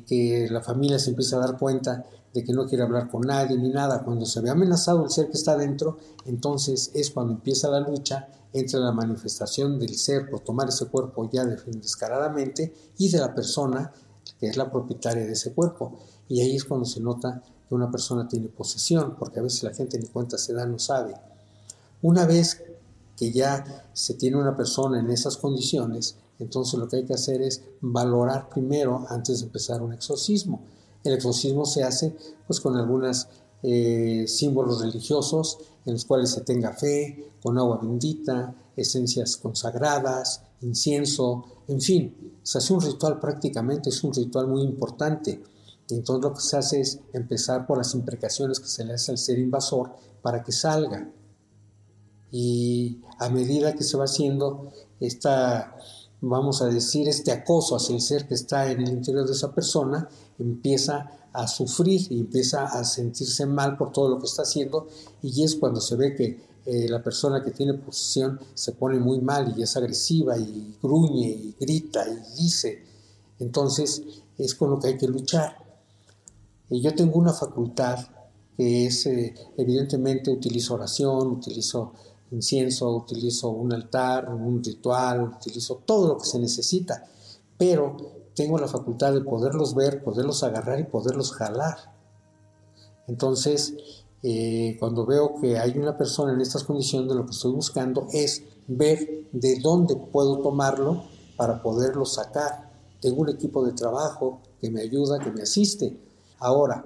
[0.08, 2.06] que la familia se empieza a dar cuenta
[2.36, 4.04] de que no quiere hablar con nadie ni nada.
[4.04, 8.28] Cuando se ve amenazado el ser que está dentro, entonces es cuando empieza la lucha
[8.52, 13.90] entre la manifestación del ser por tomar ese cuerpo ya descaradamente y de la persona
[14.38, 15.98] que es la propietaria de ese cuerpo.
[16.28, 19.74] Y ahí es cuando se nota que una persona tiene posesión, porque a veces la
[19.74, 21.16] gente ni cuenta se da, no sabe.
[22.02, 22.62] Una vez
[23.16, 27.42] que ya se tiene una persona en esas condiciones, entonces lo que hay que hacer
[27.42, 30.75] es valorar primero antes de empezar un exorcismo.
[31.06, 32.16] El exorcismo se hace
[32.46, 33.28] pues con algunos
[33.64, 41.46] eh, símbolos religiosos en los cuales se tenga fe, con agua bendita, esencias consagradas, incienso,
[41.68, 45.42] en fin, se hace un ritual prácticamente, es un ritual muy importante.
[45.90, 49.18] entonces lo que se hace es empezar por las imprecaciones que se le hace al
[49.18, 49.92] ser invasor
[50.22, 51.10] para que salga
[52.32, 55.76] y a medida que se va haciendo esta,
[56.28, 59.54] vamos a decir, este acoso hacia el ser que está en el interior de esa
[59.54, 60.10] persona,
[60.40, 64.88] empieza a sufrir y empieza a sentirse mal por todo lo que está haciendo
[65.22, 69.22] y es cuando se ve que eh, la persona que tiene posesión se pone muy
[69.22, 72.84] mal y es agresiva y gruñe y grita y dice.
[73.40, 74.02] Entonces
[74.38, 75.58] es con lo que hay que luchar.
[76.70, 78.00] Y yo tengo una facultad
[78.58, 81.94] que es, eh, evidentemente, utilizo oración, utilizo
[82.32, 87.06] incienso, utilizo un altar, un ritual, utilizo todo lo que se necesita,
[87.58, 87.96] pero
[88.36, 91.78] tengo la facultad de poderlos ver, poderlos agarrar y poderlos jalar.
[93.08, 93.76] Entonces,
[94.24, 98.44] eh, cuando veo que hay una persona en estas condiciones, lo que estoy buscando es
[98.68, 101.04] ver de dónde puedo tomarlo
[101.38, 102.72] para poderlo sacar.
[103.02, 105.98] Tengo un equipo de trabajo que me ayuda, que me asiste.
[106.40, 106.86] Ahora,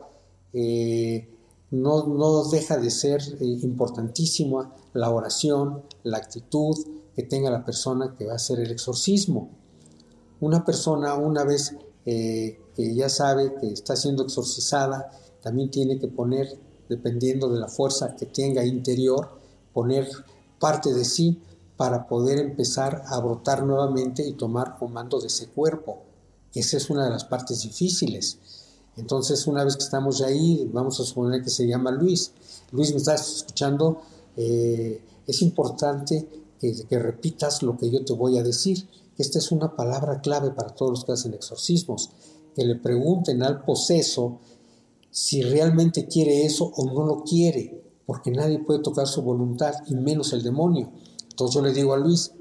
[0.53, 1.29] eh,
[1.71, 6.75] no, no deja de ser eh, importantísima la oración, la actitud
[7.15, 9.49] que tenga la persona que va a hacer el exorcismo.
[10.39, 16.07] Una persona una vez eh, que ya sabe que está siendo exorcizada, también tiene que
[16.07, 19.29] poner, dependiendo de la fuerza que tenga interior,
[19.73, 20.09] poner
[20.59, 21.41] parte de sí
[21.77, 25.99] para poder empezar a brotar nuevamente y tomar comando de ese cuerpo.
[26.53, 28.39] Esa es una de las partes difíciles
[28.99, 32.33] entonces, una vez que estamos ahí, vamos a suponer que se llama Luis.
[32.71, 34.01] Luis, ¿me estás escuchando?
[34.35, 36.27] Eh, es importante
[36.59, 38.87] que, repitas lo que yo te voy a decir.
[39.17, 42.09] Esta es una palabra clave para todos los que hacen exorcismos.
[42.53, 44.39] Que le pregunten al poseso
[45.09, 49.95] si realmente quiere eso o no lo quiere, porque nadie puede tocar su voluntad, y
[49.95, 50.91] menos el demonio.
[51.29, 52.33] Entonces yo le digo a Luis,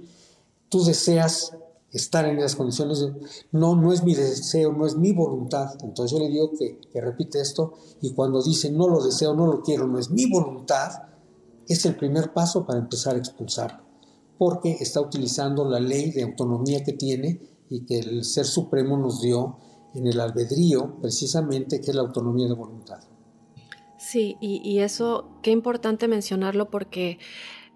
[0.69, 1.53] tú deseas
[1.93, 3.07] estar en esas condiciones.
[3.53, 5.77] No, no es mi deseo, no es mi voluntad.
[5.83, 9.47] Entonces yo le digo que, que repite esto y cuando dice no lo deseo, no
[9.47, 10.91] lo quiero, no es mi voluntad,
[11.67, 13.85] es el primer paso para empezar a expulsarlo.
[14.39, 19.21] Porque está utilizando la ley de autonomía que tiene y que el Ser Supremo nos
[19.21, 19.57] dio
[19.95, 23.01] en el albedrío, precisamente, que es la autonomía de voluntad.
[23.99, 27.19] Sí, y, y eso, qué importante mencionarlo porque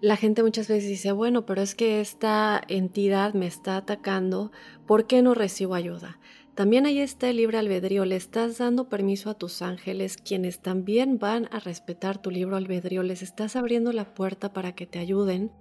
[0.03, 4.51] la gente muchas veces dice, bueno, pero es que esta entidad me está atacando,
[4.85, 6.19] ¿por qué no recibo ayuda?
[6.55, 11.19] También ahí está el libre albedrío, le estás dando permiso a tus ángeles, quienes también
[11.19, 15.53] van a respetar tu libre albedrío, les estás abriendo la puerta para que te ayuden,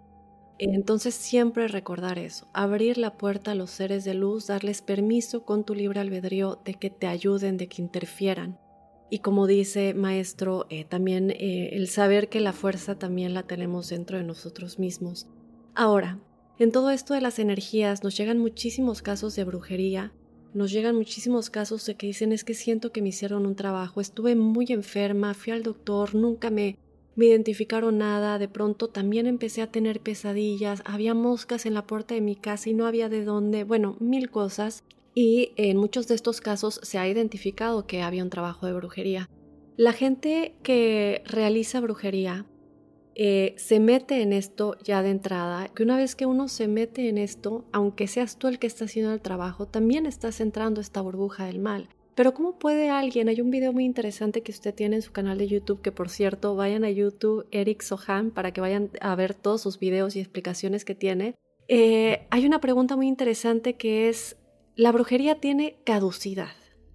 [0.58, 5.64] Entonces siempre recordar eso, abrir la puerta a los seres de luz, darles permiso con
[5.64, 8.58] tu libre albedrío de que te ayuden, de que interfieran.
[9.12, 13.90] Y como dice maestro, eh, también eh, el saber que la fuerza también la tenemos
[13.90, 15.26] dentro de nosotros mismos.
[15.74, 16.18] Ahora,
[16.58, 20.14] en todo esto de las energías nos llegan muchísimos casos de brujería,
[20.54, 24.00] nos llegan muchísimos casos de que dicen es que siento que me hicieron un trabajo,
[24.00, 26.78] estuve muy enferma, fui al doctor, nunca me
[27.14, 32.14] me identificaron nada, de pronto también empecé a tener pesadillas, había moscas en la puerta
[32.14, 34.82] de mi casa y no había de dónde, bueno, mil cosas.
[35.14, 39.28] Y en muchos de estos casos se ha identificado que había un trabajo de brujería.
[39.76, 42.46] La gente que realiza brujería
[43.14, 47.08] eh, se mete en esto ya de entrada, que una vez que uno se mete
[47.08, 51.00] en esto, aunque seas tú el que está haciendo el trabajo, también estás entrando esta
[51.02, 51.88] burbuja del mal.
[52.14, 53.28] Pero ¿cómo puede alguien?
[53.28, 56.10] Hay un video muy interesante que usted tiene en su canal de YouTube, que por
[56.10, 60.20] cierto, vayan a YouTube Eric Sohan para que vayan a ver todos sus videos y
[60.20, 61.36] explicaciones que tiene.
[61.68, 64.36] Eh, hay una pregunta muy interesante que es,
[64.76, 66.48] ¿la brujería tiene caducidad?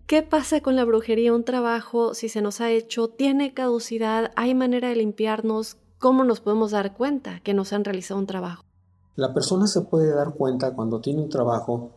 [0.08, 1.34] ¿Qué pasa con la brujería?
[1.34, 6.40] Un trabajo, si se nos ha hecho, tiene caducidad, hay manera de limpiarnos, ¿cómo nos
[6.40, 8.64] podemos dar cuenta que nos han realizado un trabajo?
[9.16, 11.92] La persona se puede dar cuenta cuando tiene un trabajo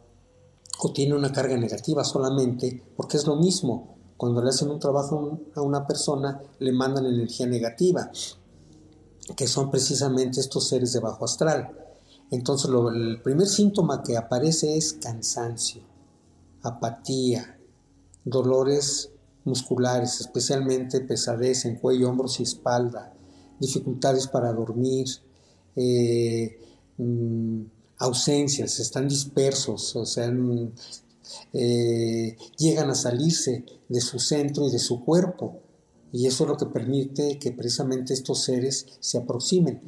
[0.82, 3.96] o tiene una carga negativa solamente, porque es lo mismo.
[4.16, 8.10] Cuando le hacen un trabajo a una persona, le mandan energía negativa,
[9.36, 11.70] que son precisamente estos seres de bajo astral.
[12.30, 15.82] Entonces, el primer síntoma que aparece es cansancio,
[16.62, 17.58] apatía,
[18.24, 19.10] dolores
[19.44, 23.12] musculares, especialmente pesadez en cuello, hombros y espalda,
[23.58, 25.06] dificultades para dormir,
[25.76, 26.58] eh,
[26.98, 27.62] mm,
[27.98, 30.32] ausencias, están dispersos, o sea,
[31.52, 35.60] eh, llegan a salirse de su centro y de su cuerpo.
[36.12, 39.80] Y eso es lo que permite que precisamente estos seres se aproximen.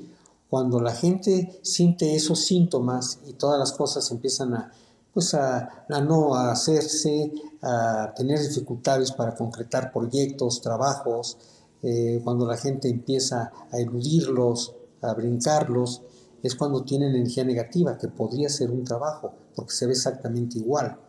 [0.52, 4.70] Cuando la gente siente esos síntomas y todas las cosas empiezan a,
[5.14, 11.38] pues a, no hacerse, a tener dificultades para concretar proyectos, trabajos,
[11.82, 16.02] eh, cuando la gente empieza a eludirlos, a brincarlos,
[16.42, 21.00] es cuando tienen energía negativa, que podría ser un trabajo, porque se ve exactamente igual.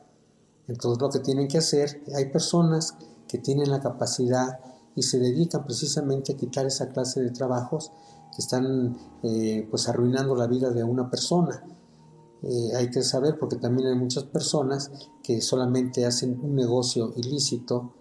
[0.70, 2.96] Entonces lo que tienen que hacer, hay personas
[3.28, 4.62] que tienen la capacidad
[4.96, 7.92] y se dedican precisamente a quitar esa clase de trabajos
[8.36, 11.64] que están eh, pues arruinando la vida de una persona.
[12.42, 14.92] Eh, hay que saber porque también hay muchas personas
[15.24, 17.94] que solamente hacen un negocio ilícito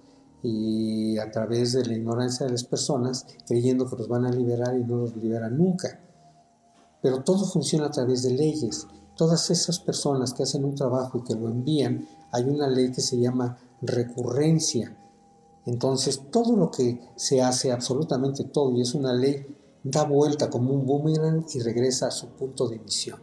[0.42, 4.76] y a través de la ignorancia de las personas creyendo que los van a liberar
[4.76, 6.00] y no los liberan nunca.
[7.00, 8.86] Pero todo funciona a través de leyes.
[9.16, 13.00] Todas esas personas que hacen un trabajo y que lo envían, hay una ley que
[13.00, 14.96] se llama recurrencia.
[15.66, 19.46] Entonces, todo lo que se hace, absolutamente todo, y es una ley,
[19.82, 23.20] da vuelta como un boomerang y regresa a su punto de emisión.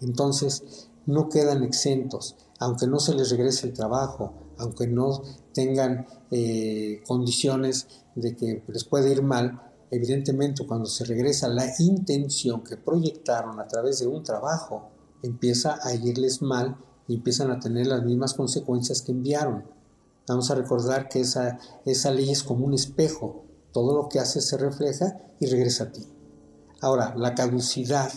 [0.00, 5.22] Entonces, no quedan exentos, aunque no se les regrese el trabajo, aunque no
[5.52, 12.62] tengan eh, condiciones de que les puede ir mal, Evidentemente, cuando se regresa la intención
[12.62, 14.90] que proyectaron a través de un trabajo,
[15.22, 16.76] empieza a irles mal
[17.08, 19.64] y empiezan a tener las mismas consecuencias que enviaron.
[20.28, 23.44] Vamos a recordar que esa, esa ley es como un espejo.
[23.72, 26.06] Todo lo que haces se refleja y regresa a ti.
[26.80, 28.10] Ahora, la caducidad.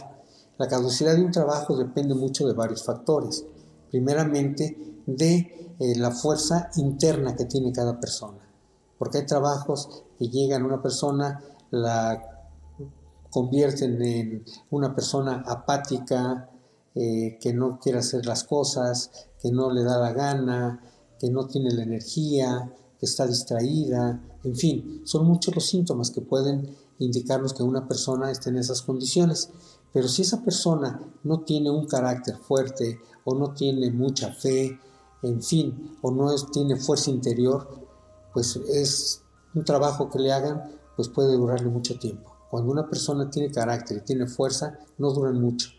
[0.58, 3.46] La caducidad de un trabajo depende mucho de varios factores.
[3.90, 8.40] Primeramente, de eh, la fuerza interna que tiene cada persona.
[8.98, 12.34] Porque hay trabajos que llegan a una persona la
[13.34, 16.52] convierten en una persona apática,
[16.94, 19.10] eh, que no quiere hacer las cosas,
[19.42, 20.84] que no le da la gana,
[21.20, 26.22] que no tiene la energía, que está distraída, en fin, son muchos los síntomas que
[26.22, 29.50] pueden indicarnos que una persona está en esas condiciones.
[29.94, 34.80] Pero si esa persona no tiene un carácter fuerte o no tiene mucha fe,
[35.22, 37.70] en fin, o no tiene fuerza interior,
[38.34, 39.22] pues es
[39.54, 40.64] un trabajo que le hagan
[40.96, 42.36] pues puede durarle mucho tiempo.
[42.50, 45.70] Cuando una persona tiene carácter y tiene fuerza, no duran mucho.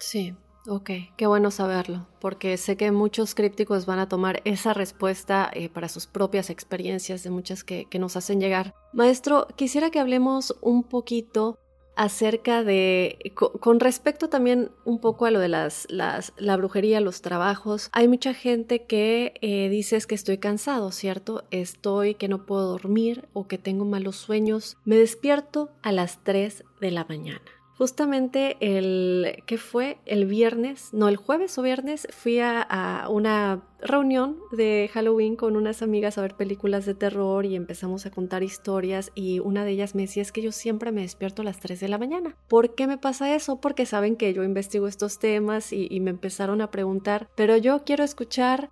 [0.00, 0.34] Sí,
[0.66, 5.68] ok, qué bueno saberlo, porque sé que muchos crípticos van a tomar esa respuesta eh,
[5.68, 8.74] para sus propias experiencias, de muchas que, nos hacen llegar.
[8.92, 11.58] Maestro, quisiera que hablemos un poquito
[11.96, 17.88] acerca de, con respecto también un poco a lo de las, la brujería, los trabajos,
[17.92, 21.44] hay mucha gente que eh, dice que estoy cansado, ¿cierto?
[21.52, 24.76] Estoy que no puedo dormir o que tengo malos sueños.
[24.84, 27.42] Me despierto a las 3 de la mañana.
[27.76, 34.38] Justamente el que fue el viernes, no el jueves o viernes, fui a, una reunión
[34.52, 39.10] de Halloween con unas amigas a ver películas de terror y empezamos a contar historias
[39.14, 41.80] y una de ellas me decía es que yo siempre me despierto a las 3
[41.80, 42.36] de la mañana.
[42.48, 43.60] ¿Por qué me pasa eso?
[43.60, 48.04] Porque saben que yo investigo estos temas y, me empezaron a preguntar, pero yo quiero
[48.04, 48.70] escuchar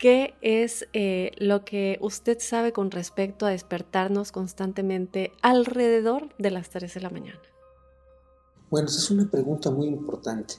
[0.00, 6.68] ¿Qué es eh, lo que usted sabe con respecto a despertarnos constantemente alrededor de las
[6.70, 7.40] 3 de la mañana?
[8.74, 10.54] Bueno, esa es una pregunta muy importante.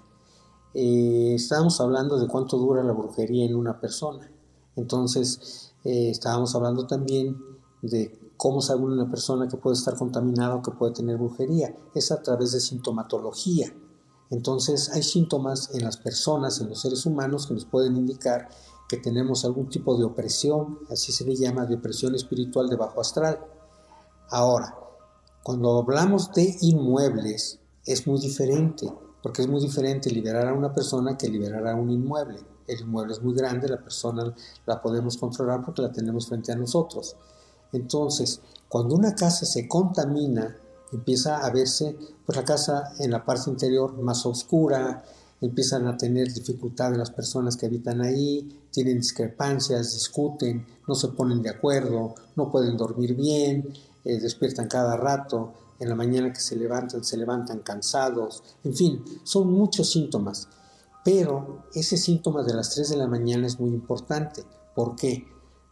[0.73, 4.31] Eh, estábamos hablando de cuánto dura la brujería en una persona.
[4.77, 7.37] Entonces, eh, estábamos hablando también
[7.81, 11.75] de cómo sabe una persona que puede estar contaminada o que puede tener brujería.
[11.93, 13.75] Es a través de sintomatología.
[14.29, 18.47] Entonces, hay síntomas en las personas, en los seres humanos, que nos pueden indicar
[18.87, 23.01] que tenemos algún tipo de opresión, así se le llama, de opresión espiritual de bajo
[23.01, 23.41] astral.
[24.29, 24.73] Ahora,
[25.43, 31.17] cuando hablamos de inmuebles, es muy diferente, porque es muy diferente liberar a una persona
[31.17, 32.39] que liberar a un inmueble.
[32.67, 34.33] El inmueble es muy grande, la persona
[34.65, 37.15] la podemos controlar porque la tenemos frente a nosotros.
[37.71, 40.55] Entonces, cuando una casa se contamina,
[40.91, 45.03] empieza a verse pues, la casa en la parte interior más oscura,
[45.41, 51.41] empiezan a tener dificultad las personas que habitan ahí, tienen discrepancias, discuten, no se ponen
[51.41, 53.73] de acuerdo, no pueden dormir bien,
[54.03, 59.05] eh, despiertan cada rato, en la mañana que se levantan, se levantan cansados, en fin,
[59.23, 60.47] son muchos síntomas.
[61.03, 64.43] Pero ese síntoma de las 3 de la mañana es muy importante.
[64.73, 65.27] ¿Por qué?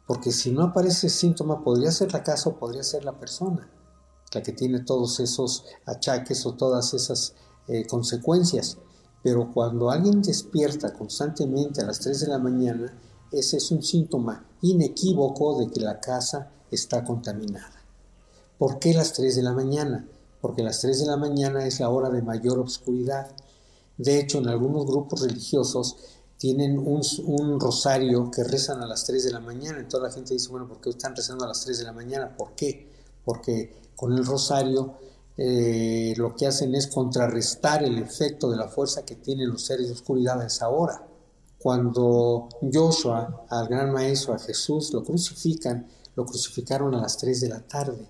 [0.05, 3.67] Porque si no aparece síntoma, podría ser la casa o podría ser la persona,
[4.31, 7.33] la que tiene todos esos achaques o todas esas
[7.67, 8.77] eh, consecuencias.
[9.23, 12.93] Pero cuando alguien despierta constantemente a las 3 de la mañana,
[13.31, 17.82] ese es un síntoma inequívoco de que la casa está contaminada.
[18.57, 20.07] ¿Por qué las 3 de la mañana?
[20.41, 23.31] Porque las 3 de la mañana es la hora de mayor oscuridad.
[23.97, 25.97] De hecho, en algunos grupos religiosos
[26.37, 29.79] tienen un, rosario que rezan a las 3 de la mañana.
[29.79, 32.35] Entonces la gente dice, bueno, ¿por qué están rezando a las 3 de la mañana?
[32.35, 32.91] ¿Por qué?
[33.23, 34.95] Porque con el rosario
[35.37, 39.87] eh, lo que hacen es contrarrestar el efecto de la fuerza que tienen los seres
[39.87, 41.07] de oscuridad a esa hora.
[41.59, 47.49] Cuando Joshua, al gran maestro, a Jesús, lo crucifican, lo crucificaron a las 3 de
[47.49, 48.05] la tarde.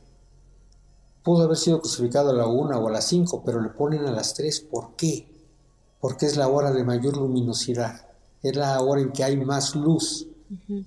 [1.24, 4.12] Pudo haber sido crucificado a la una o a las cinco, pero le ponen a
[4.12, 4.60] las tres.
[4.60, 5.28] ¿Por qué?
[6.00, 8.08] Porque es la hora de mayor luminosidad.
[8.42, 10.28] Es la hora en que hay más luz.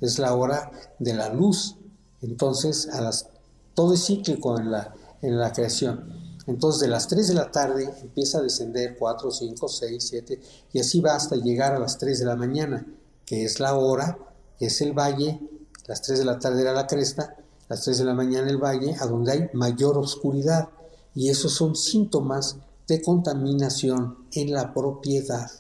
[0.01, 1.77] Es la hora de la luz.
[2.21, 3.29] Entonces, a las,
[3.75, 6.13] todo es cíclico en la, en la creación.
[6.47, 10.41] Entonces, de las 3 de la tarde empieza a descender 4, 5, 6, 7,
[10.73, 12.87] y así va hasta llegar a las 3 de la mañana,
[13.25, 14.17] que es la hora,
[14.61, 15.41] es el valle,
[15.87, 17.37] las 3 de la tarde era la cresta,
[17.69, 20.69] las 3 de la mañana el valle, a donde hay mayor oscuridad.
[21.15, 25.51] Y esos son síntomas de contaminación en la propiedad.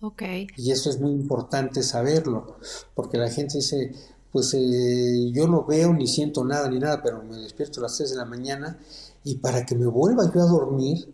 [0.00, 0.46] Okay.
[0.56, 2.56] Y eso es muy importante saberlo,
[2.94, 3.92] porque la gente dice,
[4.30, 7.96] pues eh, yo no veo ni siento nada ni nada, pero me despierto a las
[7.96, 8.78] 3 de la mañana
[9.24, 11.12] y para que me vuelva yo a dormir,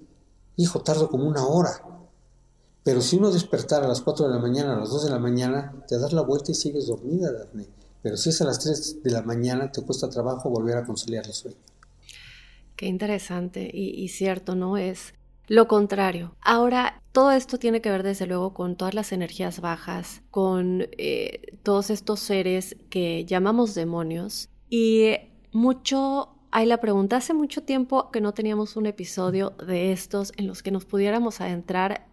[0.56, 1.70] hijo, tardo como una hora.
[2.82, 5.18] Pero si uno despertara a las 4 de la mañana, a las 2 de la
[5.18, 7.66] mañana, te das la vuelta y sigues dormida, Daphne.
[8.04, 11.24] Pero si es a las 3 de la mañana, te cuesta trabajo volver a conciliar
[11.24, 11.56] el.
[12.76, 14.76] Qué interesante y, cierto, ¿no?
[14.76, 15.14] Es
[15.46, 16.36] lo contrario.
[16.42, 21.56] Ahora, todo esto tiene que ver desde luego con todas las energías bajas, con eh,
[21.62, 24.50] todos estos seres que llamamos demonios.
[24.68, 25.14] Y
[25.52, 30.46] mucho hay la pregunta, hace mucho tiempo que no teníamos un episodio de estos en
[30.46, 32.06] los que nos pudiéramos adentrar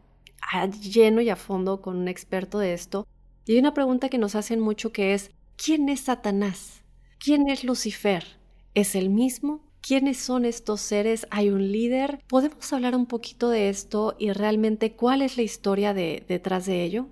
[0.53, 3.05] a lleno y a fondo con un experto de esto.
[3.45, 6.81] Y hay una pregunta que nos hacen mucho que es, ¿Quién es Satanás?
[7.19, 8.25] ¿Quién es Lucifer?
[8.73, 9.61] ¿Es el mismo?
[9.81, 11.27] ¿Quiénes son estos seres?
[11.31, 12.19] ¿Hay un líder?
[12.27, 16.83] ¿Podemos hablar un poquito de esto y realmente cuál es la historia de, detrás de
[16.83, 17.07] ello?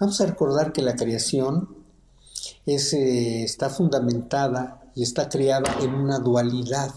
[0.00, 1.84] Vamos a recordar que la creación
[2.66, 6.92] eh, está fundamentada y está creada en una dualidad.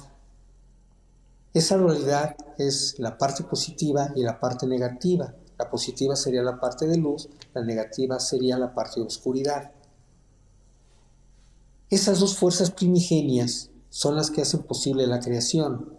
[1.53, 5.33] Esa dualidad es la parte positiva y la parte negativa.
[5.57, 9.71] La positiva sería la parte de luz, la negativa sería la parte de oscuridad.
[11.89, 15.93] Esas dos fuerzas primigenias son las que hacen posible la creación.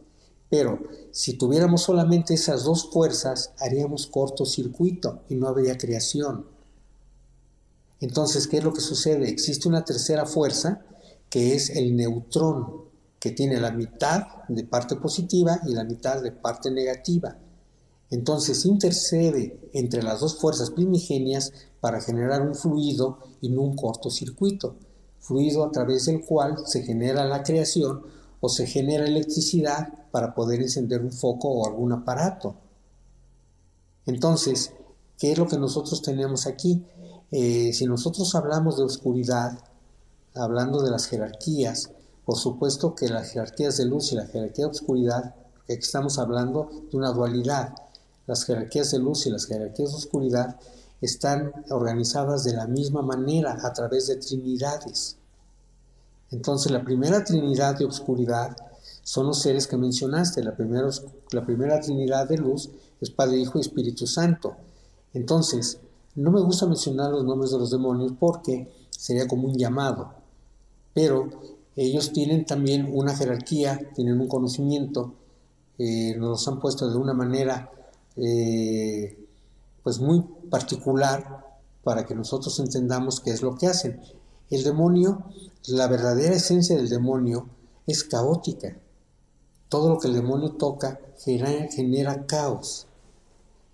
[0.51, 0.81] Pero
[1.13, 6.45] si tuviéramos solamente esas dos fuerzas, haríamos cortocircuito y no habría creación.
[8.01, 9.31] Entonces, ¿qué es lo que sucede?
[9.31, 10.83] Existe una tercera fuerza
[11.31, 12.83] que es el neutrón,
[13.19, 17.39] que tiene la mitad de parte positiva y la mitad de parte negativa.
[18.11, 24.77] Entonces intercede entre las dos fuerzas primigenias para generar un fluido y no un cortocircuito
[25.29, 28.03] fluido a través del cual se genera la creación
[28.41, 32.57] o se genera electricidad para poder encender un foco o algún aparato.
[34.07, 34.73] Entonces,
[35.19, 36.83] ¿qué es lo que nosotros tenemos aquí?
[37.31, 39.59] Eh, si nosotros hablamos de oscuridad,
[40.35, 41.91] hablando de las jerarquías,
[42.25, 45.35] por supuesto que las jerarquías de luz y la jerarquía de oscuridad,
[45.67, 47.75] que estamos hablando de una dualidad,
[48.27, 50.57] las jerarquías de luz y las jerarquías de oscuridad
[51.03, 55.18] están organizadas de la misma manera a través de trinidades.
[56.31, 58.57] Entonces la primera trinidad de oscuridad
[59.03, 60.43] son los seres que mencionaste.
[60.43, 60.89] La primera,
[61.33, 62.71] la primera trinidad de luz
[63.01, 64.57] es Padre, Hijo y Espíritu Santo.
[65.15, 65.81] Entonces,
[66.15, 70.13] no me gusta mencionar los nombres de los demonios porque sería como un llamado.
[70.93, 71.31] Pero
[71.77, 75.15] ellos tienen también una jerarquía, tienen un conocimiento,
[75.79, 77.71] eh, nos los han puesto de una manera
[78.17, 79.17] eh,
[79.85, 81.47] pues muy particular
[81.85, 84.01] para que nosotros entendamos qué es lo que hacen.
[84.51, 85.25] El demonio,
[85.67, 87.49] la verdadera esencia del demonio
[87.87, 88.79] es caótica.
[89.69, 92.87] Todo lo que el demonio toca genera, caos.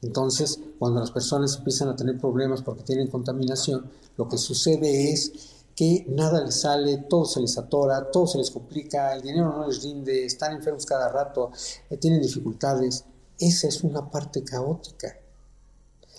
[0.02, 5.32] Entonces, cuando las personas empiezan a tener problemas porque tienen contaminación, lo que sucede es
[5.76, 9.66] que nada les sale, todo se les atora, todo se les complica, el dinero no
[9.66, 11.50] les rinde, están enfermos cada rato,
[11.90, 13.04] eh, tienen dificultades.
[13.38, 15.16] Esa es una parte caótica.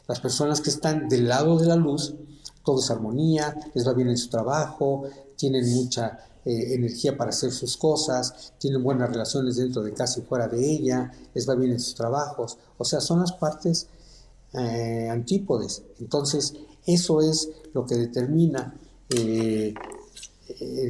[0.07, 2.15] Las personas que están del lado de la luz,
[2.65, 5.03] todo es armonía, les va bien en su trabajo,
[5.37, 10.23] tienen mucha eh, energía para hacer sus cosas, tienen buenas relaciones dentro de casa y
[10.23, 12.57] fuera de ella, les va bien en sus trabajos.
[12.77, 13.87] O sea, son las partes
[14.53, 15.83] eh, antípodes.
[15.99, 16.53] Entonces,
[16.85, 18.75] eso es lo que determina
[19.09, 19.73] eh,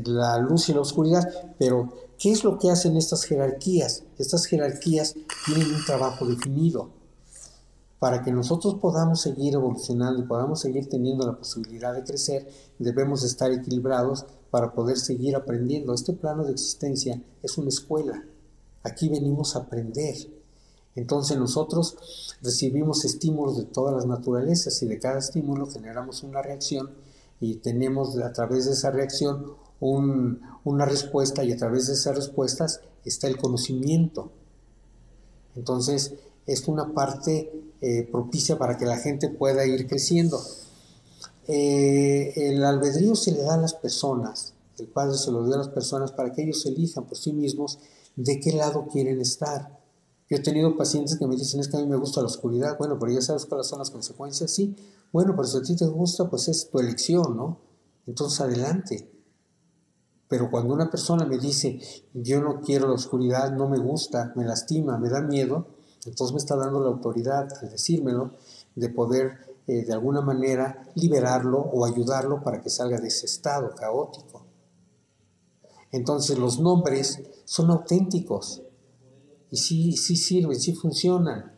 [0.06, 1.24] la luz y la oscuridad.
[1.58, 4.04] Pero, ¿qué es lo que hacen estas jerarquías?
[4.18, 5.16] Estas jerarquías
[5.46, 6.90] tienen un trabajo definido.
[8.06, 12.48] Para que nosotros podamos seguir evolucionando y podamos seguir teniendo la posibilidad de crecer,
[12.78, 15.92] debemos estar equilibrados para poder seguir aprendiendo.
[15.92, 18.24] Este plano de existencia es una escuela.
[18.84, 20.14] Aquí venimos a aprender.
[20.94, 21.98] Entonces nosotros
[22.44, 26.92] recibimos estímulos de todas las naturalezas y de cada estímulo generamos una reacción
[27.40, 32.82] y tenemos a través de esa reacción una respuesta y a través de esas respuestas
[33.04, 34.30] está el conocimiento.
[35.56, 36.14] Entonces
[36.46, 37.52] es una parte
[37.82, 40.42] eh, propicia para que la gente pueda ir creciendo.
[41.48, 45.60] Eh, el albedrío se le da a las personas, el Padre se lo dio a
[45.60, 47.80] las personas para que ellos elijan por sí mismos
[48.16, 49.80] de qué lado quieren estar.
[50.28, 52.78] Yo he tenido pacientes que me dicen, es que a mí me gusta la oscuridad,
[52.80, 54.76] bueno, pero ya sabes cuáles son las consecuencias, sí,
[55.12, 57.60] bueno, pero si a ti te gusta, pues es tu elección, ¿no?
[58.08, 59.12] Entonces adelante.
[60.28, 61.80] Pero cuando una persona me dice,
[62.14, 65.68] yo no quiero la oscuridad, no me gusta, me lastima, me da miedo,
[66.06, 68.32] entonces me está dando la autoridad al decírmelo
[68.76, 73.74] de poder eh, de alguna manera liberarlo o ayudarlo para que salga de ese estado
[73.74, 74.46] caótico.
[75.92, 78.62] Entonces los nombres son auténticos
[79.50, 81.56] y sí, sí sirven, sí funcionan.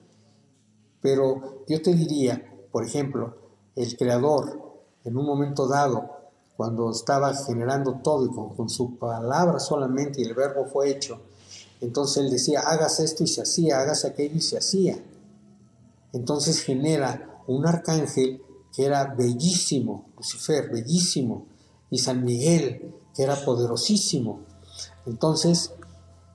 [1.02, 3.36] Pero yo te diría, por ejemplo,
[3.76, 4.68] el creador
[5.04, 6.12] en un momento dado,
[6.56, 11.22] cuando estaba generando todo y con, con su palabra solamente y el verbo fue hecho,
[11.82, 14.98] entonces él decía, hagas esto y se hacía, hagas aquello y se hacía.
[16.14, 18.42] Entonces genera un arcángel
[18.74, 21.46] que era bellísimo, Lucifer, bellísimo,
[21.90, 24.42] y San Miguel, que era poderosísimo.
[25.06, 25.74] Entonces,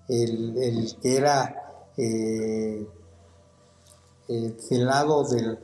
[0.09, 2.86] el, que era eh,
[4.28, 5.59] del lado del,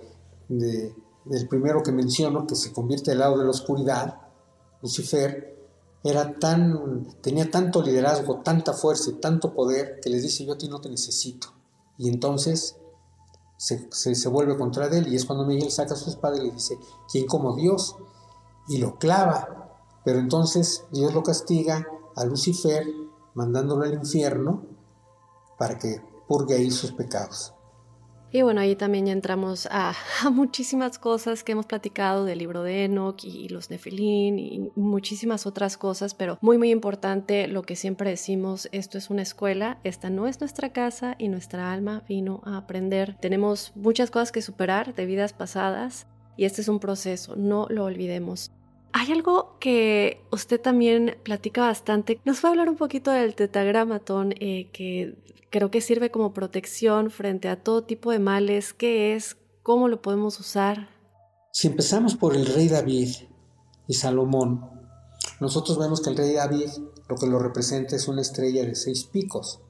[0.48, 4.20] del primero que menciono, que se convierte del lado de la oscuridad,
[4.82, 5.57] Lucifer,
[6.04, 10.58] era tan, tenía tanto liderazgo, tanta fuerza y tanto poder que les dice yo a
[10.58, 11.48] ti no te necesito.
[11.96, 12.76] Y entonces
[13.56, 16.78] se, se, vuelve contra él y es cuando Miguel saca su espada y le dice,
[17.10, 17.96] ¿quién como Dios?
[18.68, 19.74] Y lo clava.
[20.04, 22.86] Pero entonces Dios lo castiga a Lucifer
[23.34, 24.62] mandándolo al infierno
[25.58, 27.52] para que purgue ahí sus pecados.
[28.30, 29.94] Y bueno, ahí también ya entramos a,
[30.30, 35.76] muchísimas cosas que hemos platicado del libro de Enoch y, los Nefilín y muchísimas otras
[35.76, 40.26] cosas, pero muy muy importante lo que siempre decimos, esto es una escuela, esta no
[40.26, 43.16] es nuestra casa y nuestra alma vino a aprender.
[43.20, 46.06] Tenemos muchas cosas que superar de vidas pasadas
[46.36, 48.50] y este es un proceso, no lo olvidemos.
[48.92, 52.20] Hay algo que usted también platica bastante.
[52.24, 55.14] Nos va a hablar un poquito del tetagramatón, eh, que
[55.50, 58.72] creo que sirve como protección frente a todo tipo de males.
[58.72, 59.36] ¿Qué es?
[59.62, 60.88] ¿Cómo lo podemos usar?
[61.52, 63.08] Si empezamos por el rey David
[63.86, 64.70] y Salomón,
[65.40, 66.70] nosotros vemos que el rey David
[67.08, 69.60] lo que lo representa es una estrella de seis picos,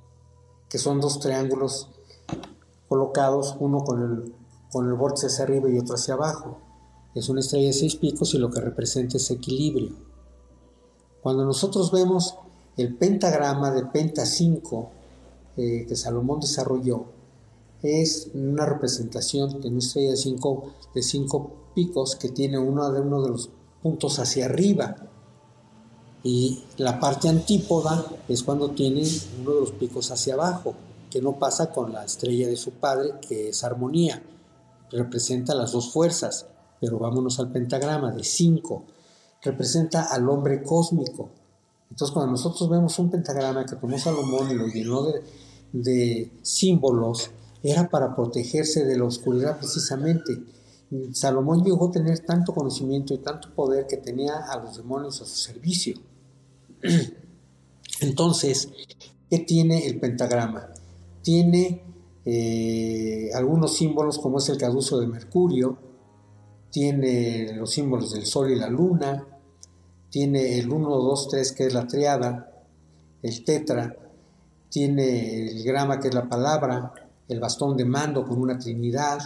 [0.69, 1.89] que son dos triángulos
[2.89, 4.35] colocados, uno con el,
[4.73, 6.61] con el vórtice hacia arriba y otro hacia abajo.
[7.15, 9.93] Es una estrella de seis picos y lo que representa es equilibrio.
[11.23, 12.37] Cuando nosotros vemos
[12.77, 14.93] El pentagrama de Penta 5
[15.59, 17.19] eh, que Salomón desarrolló
[17.83, 23.01] es una representación de una estrella de cinco, de cinco picos que tiene uno de,
[23.01, 23.51] uno de los
[23.83, 24.97] puntos hacia arriba.
[26.25, 29.03] Y la parte antípoda es cuando tiene
[29.41, 30.75] uno de los picos hacia abajo,
[31.11, 34.23] que no pasa con la estrella de su padre, que es armonía.
[34.91, 36.47] Representa las dos fuerzas,
[36.81, 38.85] pero vámonos al pentagrama de cinco.
[39.43, 41.31] Representa al hombre cósmico.
[41.91, 45.23] Entonces cuando nosotros vemos un pentagrama que tomó Salomón y lo llenó de,
[45.73, 47.31] de símbolos
[47.63, 50.39] era para protegerse de la oscuridad precisamente.
[51.13, 55.27] Salomón llegó a tener tanto conocimiento y tanto poder que tenía a los demonios a
[55.27, 55.99] su servicio.
[58.01, 58.71] Entonces,
[59.29, 60.73] ¿qué tiene el pentagrama?
[61.23, 61.83] Tiene
[62.25, 65.79] eh, algunos símbolos como es el caduzo de Mercurio,
[66.71, 69.27] tiene los símbolos del Sol y la Luna,
[70.11, 72.65] tiene el 1, 2, 3 que es la triada,
[73.23, 73.97] el tetra,
[74.69, 76.93] tiene el grama que es la palabra,
[77.29, 79.19] el bastón de mando con una trinidad,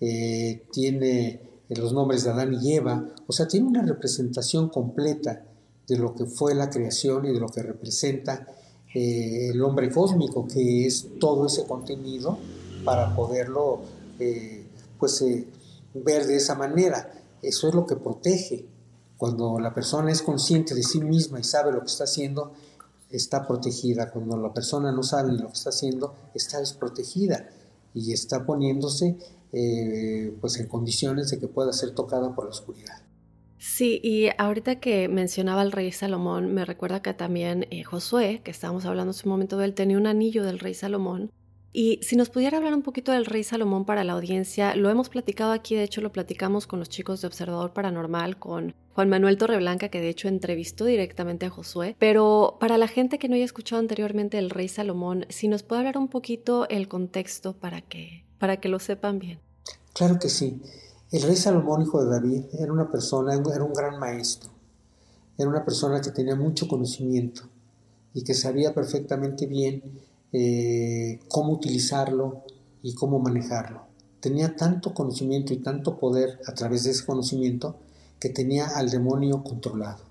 [0.00, 5.44] eh, tiene los nombres de Adán y Eva, o sea, tiene una representación completa
[5.86, 8.46] de lo que fue la creación y de lo que representa
[8.94, 12.38] eh, el hombre cósmico, que es todo ese contenido
[12.84, 13.80] para poderlo
[14.18, 14.66] eh,
[14.98, 15.24] pues,
[15.94, 17.12] ver de esa manera.
[17.42, 18.66] Eso es lo que protege.
[19.16, 22.52] Cuando la persona es consciente de sí misma y sabe lo que está haciendo,
[23.10, 24.10] está protegida.
[24.10, 27.48] Cuando la persona no sabe lo que está haciendo, está desprotegida
[27.94, 29.16] y está poniéndose
[29.52, 33.02] eh, pues en condiciones de que pueda ser tocada por la oscuridad.
[33.58, 38.50] Sí, y ahorita que mencionaba al rey Salomón, me recuerda que también eh, Josué, que
[38.50, 41.30] estábamos hablando hace un momento de él, tenía un anillo del rey Salomón
[41.72, 45.08] y si nos pudiera hablar un poquito del rey Salomón para la audiencia, lo hemos
[45.08, 49.38] platicado aquí, de hecho lo platicamos con los chicos de Observador Paranormal, con Juan Manuel
[49.38, 53.44] Torreblanca, que de hecho entrevistó directamente a Josué, pero para la gente que no haya
[53.44, 58.24] escuchado anteriormente el rey Salomón, si nos puede hablar un poquito el contexto para que,
[58.38, 59.38] para que lo sepan bien.
[59.92, 60.60] Claro que sí.
[61.12, 64.50] El rey Salomón, hijo de David, era una persona, era un gran maestro,
[65.38, 67.42] era una persona que tenía mucho conocimiento
[68.12, 69.82] y que sabía perfectamente bien
[70.32, 72.44] eh, cómo utilizarlo
[72.82, 73.86] y cómo manejarlo.
[74.20, 77.76] Tenía tanto conocimiento y tanto poder a través de ese conocimiento
[78.18, 80.04] que tenía al demonio controlado.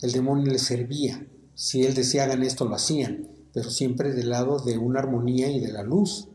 [0.00, 1.26] El demonio le servía.
[1.54, 5.58] Si él decía hagan esto, lo hacían, pero siempre del lado de una armonía y
[5.58, 6.28] de la luz.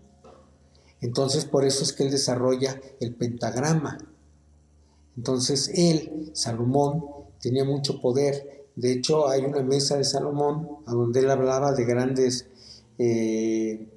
[0.99, 3.97] Entonces por eso es que él desarrolla el pentagrama.
[5.15, 7.05] Entonces él, Salomón,
[7.39, 8.65] tenía mucho poder.
[8.75, 12.47] De hecho hay una mesa de Salomón a donde él hablaba de grandes
[12.97, 13.87] eh,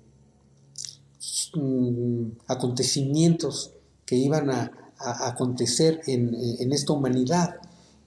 [1.55, 3.73] mm, acontecimientos
[4.05, 7.57] que iban a, acontecer en, esta humanidad.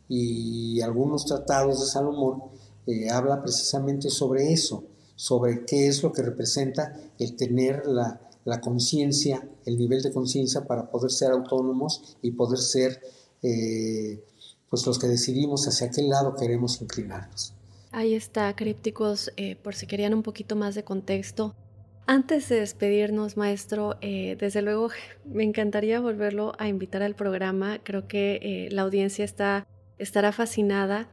[0.07, 2.41] Y algunos tratados de Salomón
[2.87, 4.83] eh, habla precisamente sobre eso,
[5.15, 8.19] sobre qué es lo que representa el tener la,
[8.61, 12.99] conciencia, el nivel de conciencia para poder ser autónomos y poder ser
[13.43, 14.23] eh,
[14.69, 17.53] pues los que decidimos hacia qué lado queremos inclinarnos.
[17.91, 21.55] Ahí está, crípticos, eh, por si querían un poquito más de contexto.
[22.05, 24.89] Antes de despedirnos, maestro, eh, desde luego
[25.25, 27.79] me encantaría volverlo a invitar al programa.
[27.83, 29.67] Creo que eh, la audiencia está,
[29.97, 31.09] estará fascinada.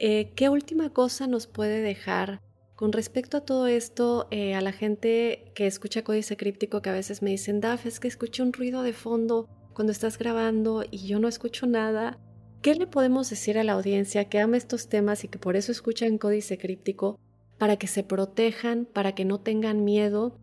[0.00, 2.40] ¿Qué última cosa nos puede dejar
[2.76, 7.20] con respecto a todo esto a la gente que escucha códice críptico que a veces
[7.20, 11.18] me dicen, Daf, es que escucho un ruido de fondo cuando estás grabando y yo
[11.18, 12.20] no escucho nada?
[12.62, 15.70] ¿Qué le podemos decir a la audiencia que ama estos temas y que por eso
[15.70, 17.16] escuchan Códice Críptico
[17.56, 20.36] para que se protejan, para que no tengan miedo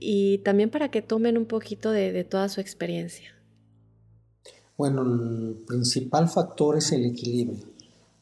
[0.00, 3.34] y también para que tomen un poquito de, toda su experiencia?
[4.78, 7.66] Bueno, el principal factor es el equilibrio.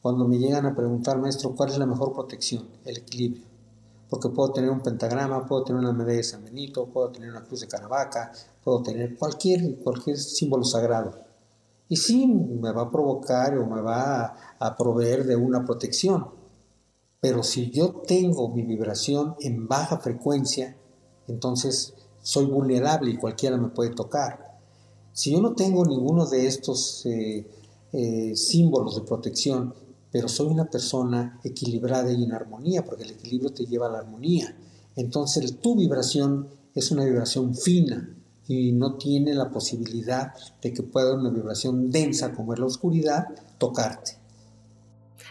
[0.01, 2.67] Cuando me llegan a preguntar, maestro, ¿cuál es la mejor protección?
[2.83, 3.45] El equilibrio.
[4.09, 7.45] Porque puedo tener un pentagrama, puedo tener una medalla de San Benito, puedo tener una
[7.45, 11.26] cruz de Caravaca, puedo tener cualquier, cualquier símbolo sagrado
[11.89, 16.27] y sí, me va a provocar o me va a, proveer de una protección.
[17.19, 20.77] Pero si yo tengo mi vibración en baja frecuencia,
[21.27, 24.59] entonces soy vulnerable y cualquiera me puede tocar.
[25.13, 27.47] Si yo no tengo ninguno de estos eh,
[27.93, 29.73] eh, símbolos de protección,
[30.11, 33.99] pero soy una persona equilibrada y en armonía, porque el equilibrio te lleva a la
[33.99, 34.55] armonía,
[34.95, 38.16] entonces tu vibración es una vibración fina,
[38.47, 43.27] y no tiene la posibilidad de que pueda una vibración densa como es la oscuridad
[43.57, 44.17] tocarte.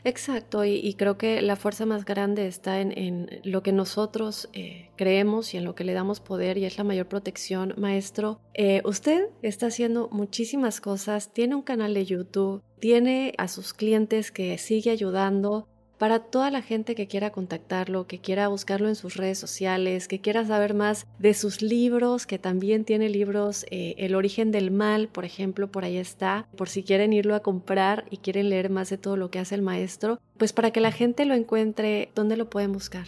[0.05, 5.53] Exacto, y, creo que la fuerza más grande está en, lo que nosotros eh, creemos
[5.53, 7.75] y en lo que le damos poder y es la mayor protección.
[7.77, 13.75] Maestro, eh, usted está haciendo muchísimas cosas, tiene un canal de YouTube, tiene a sus
[13.75, 15.67] clientes que sigue ayudando,
[15.99, 20.21] para toda la gente que quiera contactarlo, que quiera buscarlo en sus redes sociales, que
[20.21, 25.09] quiera saber más de sus libros, que también tiene libros, eh, El origen del mal,
[25.09, 28.91] por ejemplo, por ahí está, por si quieren irlo a comprar y quieren leer más
[28.91, 32.37] de todo lo que hace el maestro, pues para que la gente lo encuentre, ¿dónde
[32.37, 33.07] lo pueden buscar?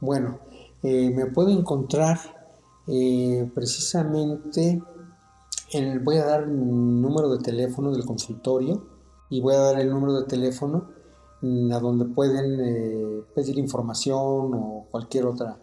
[0.00, 0.38] Bueno,
[0.82, 2.18] eh, me puedo encontrar
[2.86, 4.80] eh, precisamente,
[5.72, 8.86] en, voy a dar un número de teléfono del consultorio
[9.28, 10.97] y voy a dar el número de teléfono
[11.40, 15.56] a donde pueden eh, pedir información o cualquier otra,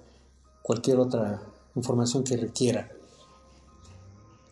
[0.61, 1.41] cualquier otra
[1.75, 2.87] información que requieran.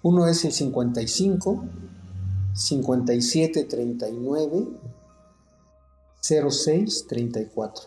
[0.01, 1.63] Uno es el 55
[2.53, 4.67] 57 39
[6.21, 7.83] 06 34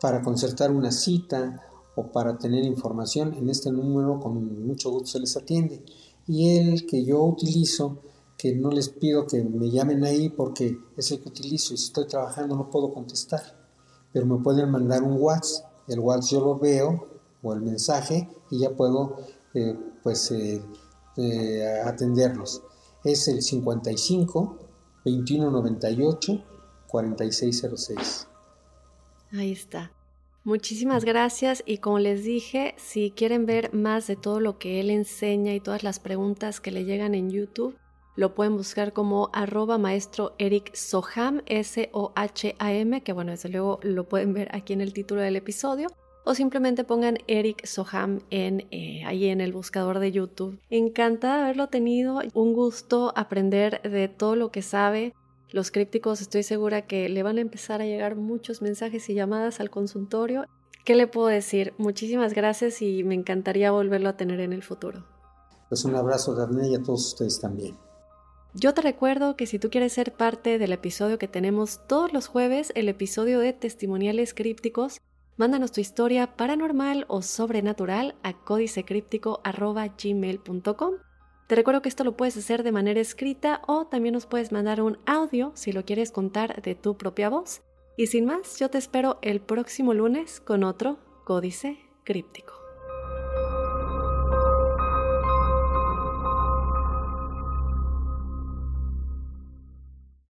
[0.00, 1.62] para concertar una cita
[1.94, 5.82] o para tener información en este número con mucho gusto se les atiende
[6.26, 7.98] y el que yo utilizo
[8.42, 11.84] que no les pido que me llamen ahí porque es el que utilizo y si
[11.84, 13.40] estoy trabajando no puedo contestar,
[14.12, 17.06] pero me pueden mandar un WhatsApp, el WhatsApp yo lo veo
[17.40, 19.16] o el mensaje y ya puedo
[19.54, 20.60] eh, pues eh,
[21.18, 22.64] eh, atenderlos.
[23.04, 24.58] Es el 55
[25.04, 26.44] 2198
[26.88, 28.26] 4606.
[29.34, 29.92] Ahí está.
[30.42, 34.90] Muchísimas gracias y como les dije, si quieren ver más de todo lo que él
[34.90, 37.76] enseña y todas las preguntas que le llegan en YouTube,
[38.14, 44.34] lo pueden buscar como arroba maestro Eric Soham, S-O-H-A-M, que bueno, desde luego lo pueden
[44.34, 45.88] ver aquí en el título del episodio.
[46.24, 50.60] O simplemente pongan Eric Soham en, eh, ahí en el buscador de YouTube.
[50.70, 55.14] Encantada de haberlo tenido, un gusto aprender de todo lo que sabe.
[55.50, 59.58] Los crípticos estoy segura que le van a empezar a llegar muchos mensajes y llamadas
[59.58, 60.46] al consultorio.
[60.84, 61.74] ¿Qué le puedo decir?
[61.78, 65.04] Muchísimas gracias y me encantaría volverlo a tener en el futuro.
[65.68, 67.76] Pues un abrazo, y a todos ustedes también.
[68.54, 72.26] Yo te recuerdo que si tú quieres ser parte del episodio que tenemos todos los
[72.26, 75.00] jueves, el episodio de testimoniales crípticos,
[75.38, 80.94] mándanos tu historia paranormal o sobrenatural a códicecríptico.gmail.com.
[81.46, 84.82] Te recuerdo que esto lo puedes hacer de manera escrita o también nos puedes mandar
[84.82, 87.62] un audio si lo quieres contar de tu propia voz.
[87.96, 92.61] Y sin más, yo te espero el próximo lunes con otro Códice Críptico.